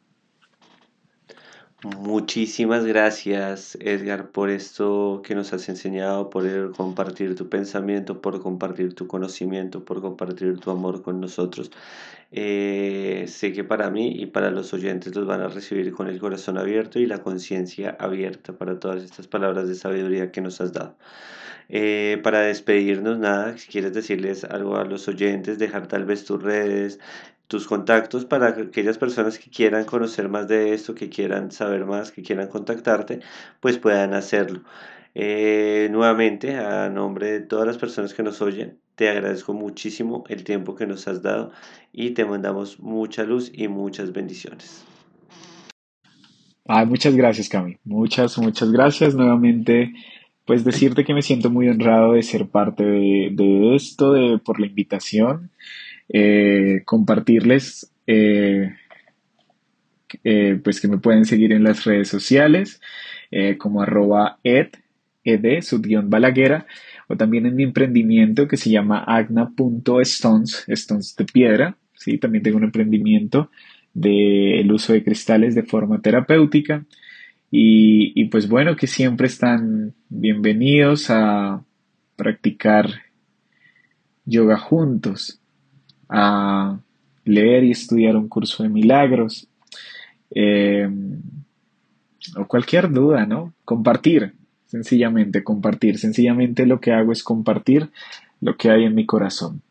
Muchísimas 1.83 2.85
gracias, 2.85 3.79
Edgar, 3.81 4.33
por 4.33 4.51
esto 4.51 5.23
que 5.25 5.35
nos 5.35 5.55
has 5.55 5.67
enseñado, 5.71 6.29
por 6.29 6.73
compartir 6.77 7.35
tu 7.35 7.49
pensamiento, 7.49 8.21
por 8.21 8.43
compartir 8.43 8.95
tu 8.95 9.07
conocimiento, 9.07 9.83
por 9.83 10.03
compartir 10.03 10.59
tu 10.59 10.71
amor 10.71 11.03
con 11.03 11.21
nosotros. 11.21 11.71
Eh, 12.33 13.25
sé 13.29 13.53
que 13.53 13.65
para 13.65 13.91
mí 13.91 14.09
y 14.21 14.27
para 14.27 14.51
los 14.53 14.73
oyentes 14.73 15.15
los 15.17 15.27
van 15.27 15.41
a 15.41 15.49
recibir 15.49 15.93
con 15.93 16.07
el 16.09 16.21
corazón 16.21 16.59
abierto 16.59 17.01
y 17.01 17.07
la 17.07 17.23
conciencia 17.23 17.97
abierta 17.99 18.53
para 18.53 18.79
todas 18.79 19.03
estas 19.03 19.27
palabras 19.27 19.67
de 19.67 19.75
sabiduría 19.75 20.31
que 20.31 20.41
nos 20.41 20.61
has 20.61 20.73
dado. 20.73 20.97
Eh, 21.69 22.21
para 22.23 22.41
despedirnos, 22.43 23.19
nada, 23.19 23.57
si 23.59 23.69
quieres 23.69 23.95
decirles 23.95 24.45
algo 24.45 24.77
a 24.77 24.85
los 24.85 25.09
oyentes, 25.09 25.59
dejar 25.59 25.89
tal 25.89 26.05
vez 26.05 26.25
tus 26.25 26.43
redes, 26.43 27.01
tus 27.49 27.67
contactos 27.67 28.25
para 28.25 28.49
aquellas 28.49 28.99
personas 28.99 29.39
que 29.39 29.51
quieran 29.51 29.85
conocer 29.85 30.29
más 30.29 30.49
de 30.49 30.73
esto, 30.75 30.95
que 30.95 31.09
quieran 31.09 31.51
saber 31.53 31.85
más, 31.87 32.13
que 32.13 32.23
quieran 32.23 32.49
contactarte, 32.49 33.21
pues 33.61 33.79
puedan 33.79 34.15
hacerlo. 34.15 34.63
Eh, 35.15 35.89
nuevamente, 35.91 36.57
a 36.57 36.89
nombre 36.89 37.33
de 37.33 37.41
todas 37.41 37.67
las 37.67 37.79
personas 37.79 38.15
que 38.15 38.23
nos 38.23 38.41
oyen, 38.41 38.79
te 38.95 39.09
agradezco 39.09 39.53
muchísimo 39.53 40.25
el 40.29 40.45
tiempo 40.45 40.77
que 40.77 40.87
nos 40.87 41.09
has 41.09 41.23
dado 41.23 41.53
y 41.93 42.11
te 42.11 42.25
mandamos 42.25 42.79
mucha 42.79 43.25
luz 43.25 43.51
y 43.53 43.67
muchas 43.69 44.13
bendiciones. 44.13 44.85
muchas 46.87 47.17
gracias, 47.17 47.49
Cami. 47.49 47.79
Muchas, 47.85 48.39
muchas 48.39 48.71
gracias. 48.71 49.15
Nuevamente, 49.15 49.93
pues 50.45 50.65
decirte 50.65 51.05
que 51.05 51.15
me 51.15 51.23
siento 51.23 51.51
muy 51.51 51.69
honrado 51.69 52.13
de 52.13 52.23
ser 52.23 52.47
parte 52.47 52.85
de, 52.85 53.75
esto, 53.75 54.13
de, 54.13 54.39
por 54.39 54.61
la 54.61 54.67
invitación. 54.67 55.51
Eh, 56.13 56.83
compartirles 56.85 57.93
eh, 58.07 58.75
pues 60.65 60.81
que 60.81 60.89
me 60.89 60.99
pueden 60.99 61.25
seguir 61.25 61.53
en 61.53 61.65
las 61.65 61.85
redes 61.85 62.09
sociales 62.09 62.81
como 63.59 63.81
arroba 63.81 64.41
ed, 64.43 64.71
ed, 65.35 65.63
subguión 65.63 66.11
balaguera, 66.11 66.67
o 67.09 67.17
también 67.17 67.47
en 67.47 67.57
mi 67.57 67.65
emprendimiento 67.65 68.47
que 68.47 68.57
se 68.57 68.71
llama 68.71 69.03
agna.stones, 69.05 70.65
stones 70.69 71.17
de 71.17 71.25
piedra, 71.25 71.77
¿sí? 71.95 72.19
También 72.19 72.43
tengo 72.43 72.59
un 72.59 72.65
emprendimiento 72.65 73.51
del 73.93 74.71
uso 74.73 74.93
de 74.93 75.03
cristales 75.03 75.55
de 75.55 75.63
forma 75.63 76.01
terapéutica. 76.01 76.85
Y, 77.51 78.27
pues 78.27 78.49
bueno, 78.49 78.77
que 78.77 78.87
siempre 78.87 79.27
están 79.27 79.95
bienvenidos 80.09 81.11
a 81.11 81.65
practicar 82.15 82.87
yoga 84.25 84.57
juntos 84.57 85.41
a 86.09 86.79
leer 87.25 87.65
y 87.65 87.73
estudiar 87.73 88.17
un 88.17 88.29
curso 88.29 88.63
de 88.63 88.69
milagros, 88.69 89.49
em, 90.31 91.21
o 92.37 92.47
cualquier 92.47 92.91
duda, 92.91 93.27
¿no? 93.27 93.53
Compartir, 93.65 94.35
sencillamente 94.71 95.43
compartir. 95.43 95.99
Sencillamente 95.99 96.65
lo 96.65 96.81
que 96.81 96.93
hago 96.93 97.13
es 97.13 97.25
compartir 97.25 97.91
lo 98.41 98.57
que 98.57 98.71
hay 98.71 98.85
en 98.85 98.95
mi 98.95 99.05
corazón. 99.05 99.63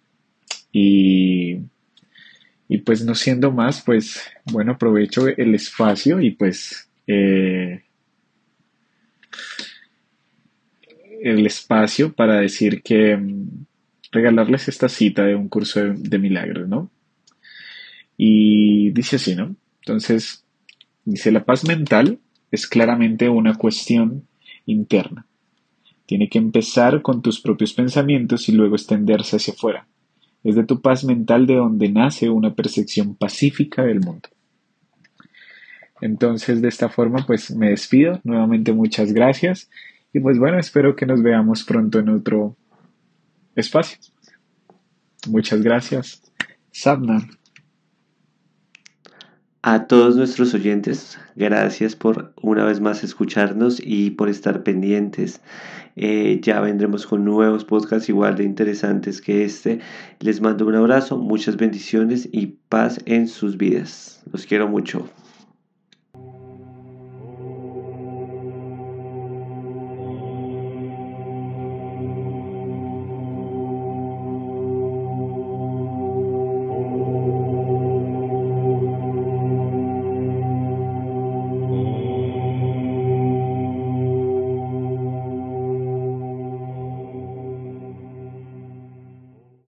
Y, 0.71 1.59
y 2.67 2.79
pues 2.79 3.03
no 3.05 3.15
siendo 3.15 3.51
más, 3.51 3.81
pues 3.81 4.29
bueno, 4.51 4.73
aprovecho 4.73 5.27
el 5.27 5.55
espacio 5.55 6.19
y 6.19 6.31
pues 6.31 6.89
eh, 7.07 7.81
el 11.23 11.45
espacio 11.45 12.13
para 12.13 12.41
decir 12.41 12.81
que 12.83 13.17
regalarles 14.11 14.67
esta 14.67 14.89
cita 14.89 15.23
de 15.23 15.35
un 15.35 15.47
curso 15.47 15.81
de, 15.93 16.19
milagros, 16.19 16.67
¿no? 16.67 16.91
Y 18.17 18.91
dice 18.91 19.15
así, 19.15 19.35
¿no? 19.35 19.55
Entonces, 19.81 20.43
dice, 21.05 21.31
la 21.31 21.45
paz 21.45 21.65
mental 21.65 22.19
es 22.51 22.67
claramente 22.67 23.29
una 23.29 23.55
cuestión 23.55 24.27
interna. 24.71 25.25
Tiene 26.05 26.29
que 26.29 26.37
empezar 26.37 27.01
con 27.01 27.21
tus 27.21 27.39
propios 27.39 27.73
pensamientos 27.73 28.49
y 28.49 28.53
luego 28.53 28.75
extenderse 28.75 29.35
hacia 29.35 29.53
afuera. 29.53 29.87
Es 30.43 30.55
de 30.55 30.63
tu 30.63 30.81
paz 30.81 31.03
mental 31.03 31.45
de 31.45 31.55
donde 31.55 31.89
nace 31.89 32.29
una 32.29 32.53
percepción 32.53 33.15
pacífica 33.15 33.83
del 33.83 33.99
mundo. 33.99 34.29
Entonces, 36.01 36.61
de 36.61 36.69
esta 36.69 36.89
forma, 36.89 37.25
pues 37.27 37.51
me 37.51 37.69
despido. 37.69 38.21
Nuevamente, 38.23 38.71
muchas 38.73 39.11
gracias. 39.11 39.69
Y 40.13 40.19
pues 40.19 40.39
bueno, 40.39 40.57
espero 40.57 40.95
que 40.95 41.05
nos 41.05 41.21
veamos 41.21 41.63
pronto 41.63 41.99
en 41.99 42.09
otro 42.09 42.55
espacio. 43.55 43.99
Muchas 45.27 45.61
gracias. 45.61 46.23
Sabna. 46.71 47.27
A 49.61 49.87
todos 49.87 50.15
nuestros 50.15 50.53
oyentes, 50.53 51.19
gracias 51.35 51.93
por 51.93 52.31
una 52.41 52.63
vez 52.63 52.79
más 52.79 53.03
escucharnos 53.03 53.81
y 53.83 54.11
por 54.11 54.29
estar 54.29 54.63
pendientes. 54.63 55.41
Eh, 55.97 56.39
ya 56.41 56.61
vendremos 56.61 57.05
con 57.05 57.25
nuevos 57.25 57.65
podcasts 57.65 58.07
igual 58.07 58.37
de 58.37 58.45
interesantes 58.45 59.19
que 59.19 59.43
este. 59.43 59.81
Les 60.21 60.39
mando 60.39 60.65
un 60.65 60.75
abrazo, 60.75 61.17
muchas 61.17 61.57
bendiciones 61.57 62.29
y 62.31 62.55
paz 62.69 63.01
en 63.05 63.27
sus 63.27 63.57
vidas. 63.57 64.23
Los 64.31 64.45
quiero 64.45 64.69
mucho. 64.69 65.09